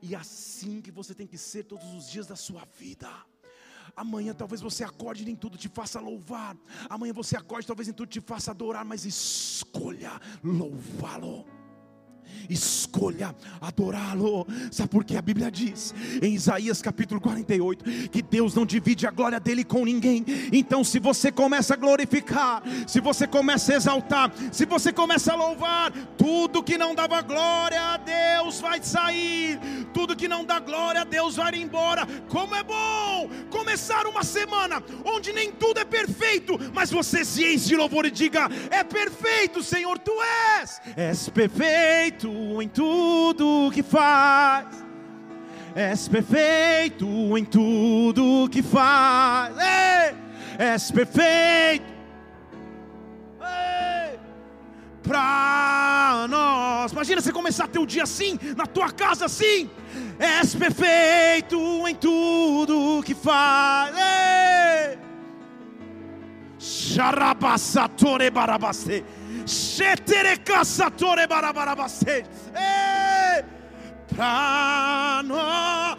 E 0.00 0.14
assim 0.14 0.80
que 0.80 0.90
você 0.90 1.14
tem 1.14 1.26
que 1.26 1.38
ser 1.38 1.64
todos 1.64 1.92
os 1.94 2.08
dias 2.10 2.26
da 2.26 2.36
sua 2.36 2.64
vida 2.64 3.08
Amanhã 3.94 4.32
talvez 4.32 4.60
você 4.60 4.84
acorde 4.84 5.22
e 5.22 5.26
nem 5.26 5.36
tudo 5.36 5.58
te 5.58 5.68
faça 5.68 6.00
louvar. 6.00 6.56
Amanhã 6.88 7.12
você 7.12 7.36
acorde, 7.36 7.66
talvez 7.66 7.88
nem 7.88 7.94
tudo 7.94 8.08
te 8.08 8.20
faça 8.20 8.50
adorar, 8.50 8.84
mas 8.84 9.04
escolha 9.04 10.20
louvá-lo 10.42 11.44
escolha 12.48 13.34
adorá-lo. 13.60 14.46
Sabe 14.70 14.88
por 14.88 15.04
que 15.04 15.16
a 15.16 15.22
Bíblia 15.22 15.50
diz 15.50 15.94
em 16.20 16.34
Isaías 16.34 16.82
capítulo 16.82 17.20
48 17.20 18.10
que 18.10 18.22
Deus 18.22 18.54
não 18.54 18.66
divide 18.66 19.06
a 19.06 19.10
glória 19.10 19.40
dele 19.40 19.64
com 19.64 19.84
ninguém. 19.84 20.24
Então, 20.52 20.84
se 20.84 20.98
você 20.98 21.30
começa 21.30 21.74
a 21.74 21.76
glorificar, 21.76 22.62
se 22.86 23.00
você 23.00 23.26
começa 23.26 23.72
a 23.72 23.76
exaltar, 23.76 24.32
se 24.50 24.64
você 24.66 24.92
começa 24.92 25.32
a 25.32 25.36
louvar, 25.36 25.92
tudo 26.16 26.62
que 26.62 26.78
não 26.78 26.94
dava 26.94 27.20
glória 27.22 27.80
a 27.80 27.96
Deus 27.96 28.60
vai 28.60 28.82
sair, 28.82 29.58
tudo 29.92 30.16
que 30.16 30.28
não 30.28 30.44
dá 30.44 30.58
glória 30.58 31.02
a 31.02 31.04
Deus 31.04 31.36
vai 31.36 31.54
embora. 31.54 32.06
Como 32.28 32.54
é 32.54 32.62
bom 32.62 33.28
começar 33.50 34.06
uma 34.06 34.24
semana 34.24 34.82
onde 35.04 35.32
nem 35.32 35.52
tudo 35.52 35.78
é 35.78 35.84
perfeito, 35.84 36.58
mas 36.74 36.90
você 36.90 37.24
se 37.24 37.44
enche 37.54 37.68
de 37.68 37.76
louvor 37.76 38.06
e 38.06 38.10
diga: 38.10 38.48
É 38.70 38.82
perfeito, 38.82 39.62
Senhor, 39.62 39.98
tu 39.98 40.12
és, 40.60 40.80
és 40.96 41.28
perfeito 41.28 42.11
em 42.62 42.68
tudo 42.68 43.70
que 43.72 43.82
faz. 43.82 44.84
És 45.74 46.06
perfeito 46.08 47.06
em 47.36 47.44
tudo 47.44 48.48
que 48.50 48.62
faz. 48.62 49.54
És 50.58 50.90
perfeito. 50.90 51.92
Ei, 53.40 54.18
pra 55.02 56.26
nós. 56.28 56.92
Imagina 56.92 57.20
você 57.20 57.32
começar 57.32 57.68
teu 57.68 57.86
dia 57.86 58.02
assim, 58.02 58.38
na 58.56 58.66
tua 58.66 58.90
casa 58.90 59.24
assim. 59.24 59.70
És 60.18 60.54
perfeito 60.54 61.56
em 61.88 61.94
tudo 61.94 63.02
que 63.04 63.14
faz. 63.14 63.94
Ei. 63.96 64.98
Xarabassatore 66.58 68.30
barabaste. 68.30 69.04
Pra 74.14 75.22
nós 75.24 75.96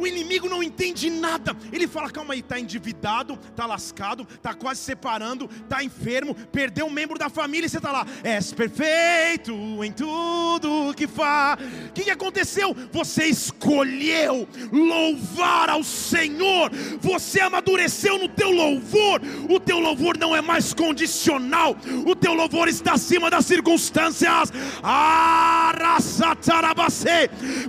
o 0.00 0.06
inimigo 0.06 0.48
não 0.48 0.62
entende 0.62 1.10
nada. 1.10 1.54
Ele 1.72 1.86
fala: 1.86 2.10
calma 2.10 2.34
aí, 2.34 2.40
está 2.40 2.58
endividado, 2.58 3.38
está 3.50 3.66
lascado, 3.66 4.26
está 4.34 4.54
quase 4.54 4.80
separando, 4.80 5.48
está 5.62 5.84
enfermo, 5.84 6.34
perdeu 6.34 6.86
um 6.86 6.90
membro 6.90 7.18
da 7.18 7.28
família 7.28 7.66
e 7.66 7.68
você 7.68 7.76
está 7.76 7.92
lá. 7.92 8.06
És 8.24 8.52
perfeito 8.52 9.52
em 9.84 9.92
tudo 9.92 10.94
que 10.96 11.06
faz. 11.06 11.60
O 11.90 11.92
que, 11.92 12.04
que 12.04 12.10
aconteceu? 12.10 12.74
Você 12.92 13.26
escolheu 13.26 14.48
louvar 14.72 15.68
ao 15.68 15.84
Senhor. 15.84 16.70
Você 17.00 17.40
amadureceu 17.40 18.18
no 18.18 18.28
teu 18.28 18.50
louvor. 18.50 19.20
O 19.48 19.60
teu 19.60 19.78
louvor 19.78 20.16
não 20.16 20.34
é 20.34 20.40
mais 20.40 20.72
condicional. 20.72 21.76
O 22.06 22.16
teu 22.16 22.32
louvor 22.32 22.68
está 22.68 22.94
acima 22.94 23.28
das 23.28 23.44
circunstâncias. 23.44 24.50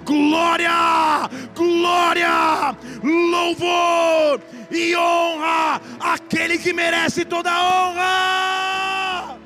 Glória, 0.06 1.30
glória 1.56 2.21
glória, 2.22 2.78
louvor 3.04 4.42
e 4.70 4.96
honra 4.96 5.82
aquele 6.00 6.58
que 6.58 6.72
merece 6.74 7.26
toda 7.26 7.52
honra. 7.52 9.40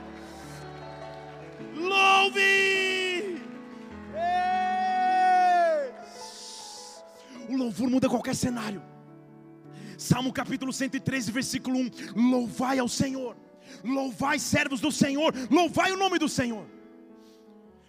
Louve! 1.76 3.42
O 7.50 7.56
louvor 7.56 7.90
muda 7.90 8.10
qualquer 8.10 8.36
cenário. 8.36 8.82
Salmo 9.98 10.34
capítulo 10.34 10.74
113, 10.74 11.32
versículo 11.32 11.78
1: 11.80 11.92
Louvai 12.16 12.80
ao 12.80 12.88
Senhor, 12.88 13.38
louvai 13.84 14.38
servos 14.40 14.82
do 14.82 14.92
Senhor, 14.92 15.34
louvai 15.50 15.92
o 15.92 15.98
nome 15.98 16.20
do 16.20 16.28
Senhor. 16.28 16.75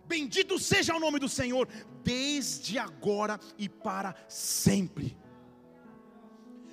Bendito 0.07 0.59
seja 0.59 0.95
o 0.95 1.01
nome 1.01 1.19
do 1.19 1.29
Senhor, 1.29 1.69
desde 2.03 2.79
agora 2.79 3.40
e 3.59 3.69
para 3.69 4.14
sempre. 4.29 5.16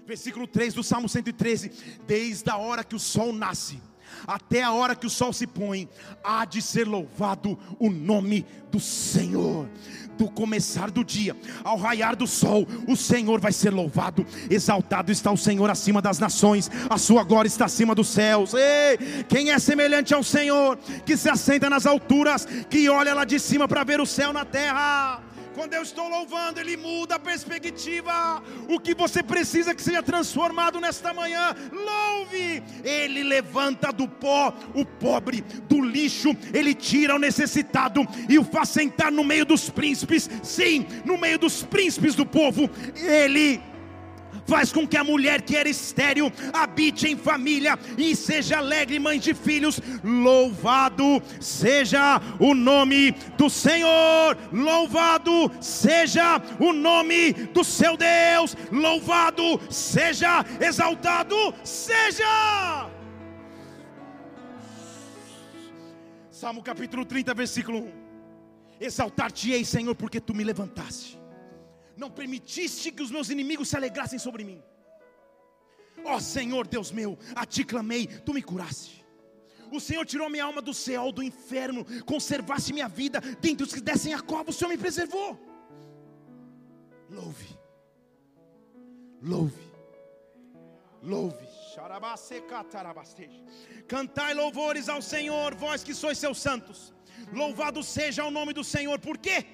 Versículo 0.05 0.45
3 0.47 0.73
do 0.73 0.83
Salmo 0.83 1.09
113: 1.09 1.71
Desde 2.05 2.49
a 2.49 2.57
hora 2.57 2.83
que 2.83 2.95
o 2.95 2.99
sol 2.99 3.33
nasce, 3.33 3.81
até 4.27 4.63
a 4.63 4.71
hora 4.71 4.95
que 4.95 5.07
o 5.07 5.09
sol 5.09 5.33
se 5.33 5.47
põe, 5.47 5.89
há 6.23 6.45
de 6.45 6.61
ser 6.61 6.87
louvado 6.87 7.57
o 7.79 7.89
nome 7.89 8.45
do 8.71 8.79
Senhor 8.79 9.67
do 10.17 10.29
começar 10.29 10.91
do 10.91 11.03
dia 11.03 11.35
ao 11.63 11.77
raiar 11.77 12.15
do 12.15 12.27
sol, 12.27 12.67
o 12.87 12.95
Senhor 12.95 13.39
vai 13.39 13.51
ser 13.51 13.71
louvado. 13.71 14.25
Exaltado 14.49 15.11
está 15.11 15.31
o 15.31 15.37
Senhor 15.37 15.69
acima 15.69 16.01
das 16.01 16.19
nações, 16.19 16.69
a 16.89 16.97
sua 16.97 17.23
glória 17.23 17.47
está 17.47 17.65
acima 17.65 17.95
dos 17.95 18.09
céus. 18.09 18.53
Ei, 18.53 19.23
quem 19.27 19.51
é 19.51 19.59
semelhante 19.59 20.13
ao 20.13 20.23
Senhor, 20.23 20.77
que 21.05 21.17
se 21.17 21.29
assenta 21.29 21.69
nas 21.69 21.85
alturas, 21.85 22.45
que 22.69 22.89
olha 22.89 23.13
lá 23.13 23.25
de 23.25 23.39
cima 23.39 23.67
para 23.67 23.83
ver 23.83 23.99
o 23.99 24.05
céu 24.05 24.31
na 24.31 24.45
terra? 24.45 25.21
Quando 25.53 25.73
eu 25.73 25.83
estou 25.83 26.07
louvando, 26.09 26.59
Ele 26.59 26.75
muda 26.75 27.15
a 27.15 27.19
perspectiva. 27.19 28.41
O 28.67 28.79
que 28.79 28.93
você 28.93 29.21
precisa 29.21 29.75
que 29.75 29.81
seja 29.81 30.01
transformado 30.01 30.79
nesta 30.79 31.13
manhã, 31.13 31.55
louve. 31.71 32.63
Ele 32.83 33.23
levanta 33.23 33.91
do 33.91 34.07
pó 34.07 34.53
o 34.73 34.85
pobre, 34.85 35.41
do 35.69 35.81
lixo, 35.81 36.35
Ele 36.53 36.73
tira 36.73 37.15
o 37.15 37.19
necessitado 37.19 38.07
e 38.27 38.39
o 38.39 38.43
faz 38.43 38.69
sentar 38.69 39.11
no 39.11 39.23
meio 39.23 39.45
dos 39.45 39.69
príncipes. 39.69 40.29
Sim, 40.41 40.85
no 41.05 41.17
meio 41.17 41.37
dos 41.37 41.63
príncipes 41.63 42.15
do 42.15 42.25
povo. 42.25 42.69
Ele 42.95 43.61
faz 44.45 44.71
com 44.71 44.87
que 44.87 44.97
a 44.97 45.03
mulher 45.03 45.41
que 45.41 45.55
era 45.55 45.69
estéril 45.69 46.31
habite 46.51 47.07
em 47.07 47.17
família 47.17 47.77
e 47.97 48.15
seja 48.15 48.57
alegre, 48.57 48.99
mãe 48.99 49.19
de 49.19 49.33
filhos. 49.33 49.79
Louvado 50.03 51.21
seja 51.39 52.21
o 52.39 52.53
nome 52.53 53.11
do 53.37 53.49
Senhor, 53.49 54.37
louvado 54.51 55.51
seja 55.61 56.41
o 56.59 56.73
nome 56.73 57.33
do 57.33 57.63
seu 57.63 57.95
Deus, 57.97 58.55
louvado 58.71 59.59
seja, 59.69 60.45
exaltado 60.59 61.35
seja. 61.63 62.89
Salmo 66.31 66.61
capítulo 66.61 67.05
30, 67.05 67.33
versículo 67.33 67.79
1. 67.79 67.91
Exaltar-te-ei, 68.81 69.63
Senhor, 69.63 69.95
porque 69.95 70.19
tu 70.19 70.33
me 70.33 70.43
levantaste 70.43 71.22
não 71.97 72.09
permitiste 72.09 72.91
que 72.91 73.03
os 73.03 73.11
meus 73.11 73.29
inimigos 73.29 73.69
se 73.69 73.75
alegrassem 73.75 74.19
sobre 74.19 74.43
mim. 74.43 74.61
Ó 76.03 76.15
oh, 76.15 76.19
Senhor 76.19 76.67
Deus 76.67 76.91
meu, 76.91 77.17
a 77.35 77.45
ti 77.45 77.63
clamei, 77.63 78.07
tu 78.07 78.33
me 78.33 78.41
curaste. 78.41 79.03
O 79.71 79.79
Senhor 79.79 80.05
tirou 80.05 80.29
minha 80.29 80.43
alma 80.43 80.61
do 80.61 80.73
céu, 80.73 81.11
do 81.11 81.23
inferno, 81.23 81.85
conservaste 82.05 82.73
minha 82.73 82.87
vida 82.87 83.19
dentre 83.41 83.63
os 83.65 83.73
que 83.73 83.81
descem 83.81 84.13
a 84.13 84.21
cova, 84.21 84.51
o 84.51 84.53
Senhor 84.53 84.69
me 84.69 84.77
preservou. 84.77 85.39
Louve, 87.09 87.57
louve, 89.21 89.63
louve. 91.01 91.53
Cantai 93.87 94.33
louvores 94.35 94.87
ao 94.87 95.01
Senhor, 95.01 95.55
vós 95.55 95.83
que 95.83 95.93
sois 95.93 96.17
seus 96.17 96.39
santos. 96.39 96.93
Louvado 97.31 97.81
seja 97.81 98.23
o 98.25 98.31
nome 98.31 98.53
do 98.53 98.63
Senhor, 98.63 98.99
por 98.99 99.17
quê? 99.17 99.45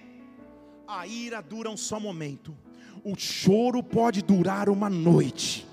A 0.92 1.06
ira 1.06 1.40
dura 1.40 1.70
um 1.70 1.78
só 1.78 2.00
momento, 2.00 2.58
o 3.04 3.16
choro 3.16 3.84
pode 3.84 4.24
durar 4.24 4.70
uma 4.70 4.90
noite, 4.90 5.68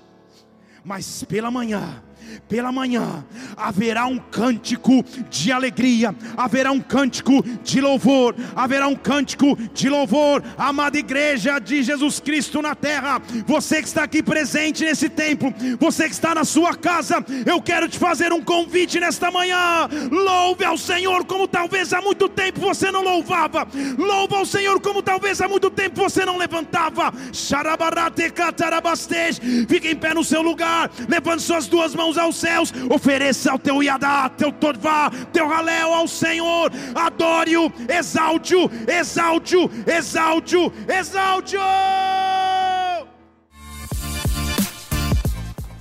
mas 0.85 1.23
pela 1.23 1.49
manhã 1.49 2.03
pela 2.47 2.71
manhã 2.71 3.23
haverá 3.55 4.05
um 4.05 4.17
cântico 4.17 5.03
de 5.29 5.51
alegria, 5.51 6.15
haverá 6.35 6.71
um 6.71 6.79
cântico 6.79 7.43
de 7.63 7.81
louvor, 7.81 8.35
haverá 8.55 8.87
um 8.87 8.95
cântico 8.95 9.57
de 9.73 9.89
louvor, 9.89 10.43
amada 10.57 10.97
igreja 10.97 11.59
de 11.59 11.81
Jesus 11.83 12.19
Cristo 12.19 12.61
na 12.61 12.75
terra. 12.75 13.21
Você 13.45 13.81
que 13.81 13.87
está 13.87 14.03
aqui 14.03 14.21
presente 14.21 14.83
nesse 14.83 15.09
templo, 15.09 15.53
você 15.79 16.05
que 16.05 16.13
está 16.13 16.35
na 16.35 16.45
sua 16.45 16.75
casa, 16.75 17.23
eu 17.45 17.61
quero 17.61 17.87
te 17.87 17.97
fazer 17.97 18.31
um 18.31 18.41
convite 18.41 18.99
nesta 18.99 19.31
manhã. 19.31 19.87
Louve 20.11 20.63
ao 20.63 20.77
Senhor 20.77 21.25
como 21.25 21.47
talvez 21.47 21.93
há 21.93 22.01
muito 22.01 22.29
tempo 22.29 22.59
você 22.59 22.91
não 22.91 23.03
louvava. 23.03 23.67
Louve 23.97 24.35
ao 24.35 24.45
Senhor 24.45 24.79
como 24.81 25.01
talvez 25.01 25.41
há 25.41 25.47
muito 25.47 25.69
tempo 25.69 26.01
você 26.01 26.25
não 26.25 26.37
levantava. 26.37 27.13
Fique 29.67 29.89
em 29.89 29.95
pé 29.95 30.13
no 30.13 30.23
seu 30.23 30.41
lugar, 30.41 30.89
levante 31.07 31.43
suas 31.43 31.67
duas 31.67 31.95
mãos 31.95 32.16
aos 32.17 32.35
céus, 32.37 32.73
ofereça 32.89 33.53
o 33.53 33.59
teu 33.59 33.83
Yadá, 33.83 34.29
teu 34.29 34.51
Torvá, 34.51 35.11
teu 35.31 35.47
Raléu 35.47 35.93
ao 35.93 36.07
Senhor, 36.07 36.71
adore-o, 36.95 37.71
exalte-o, 37.87 38.69
exalte-o, 38.87 39.69
exalte-o, 39.87 40.73
exalte-o. 40.87 42.46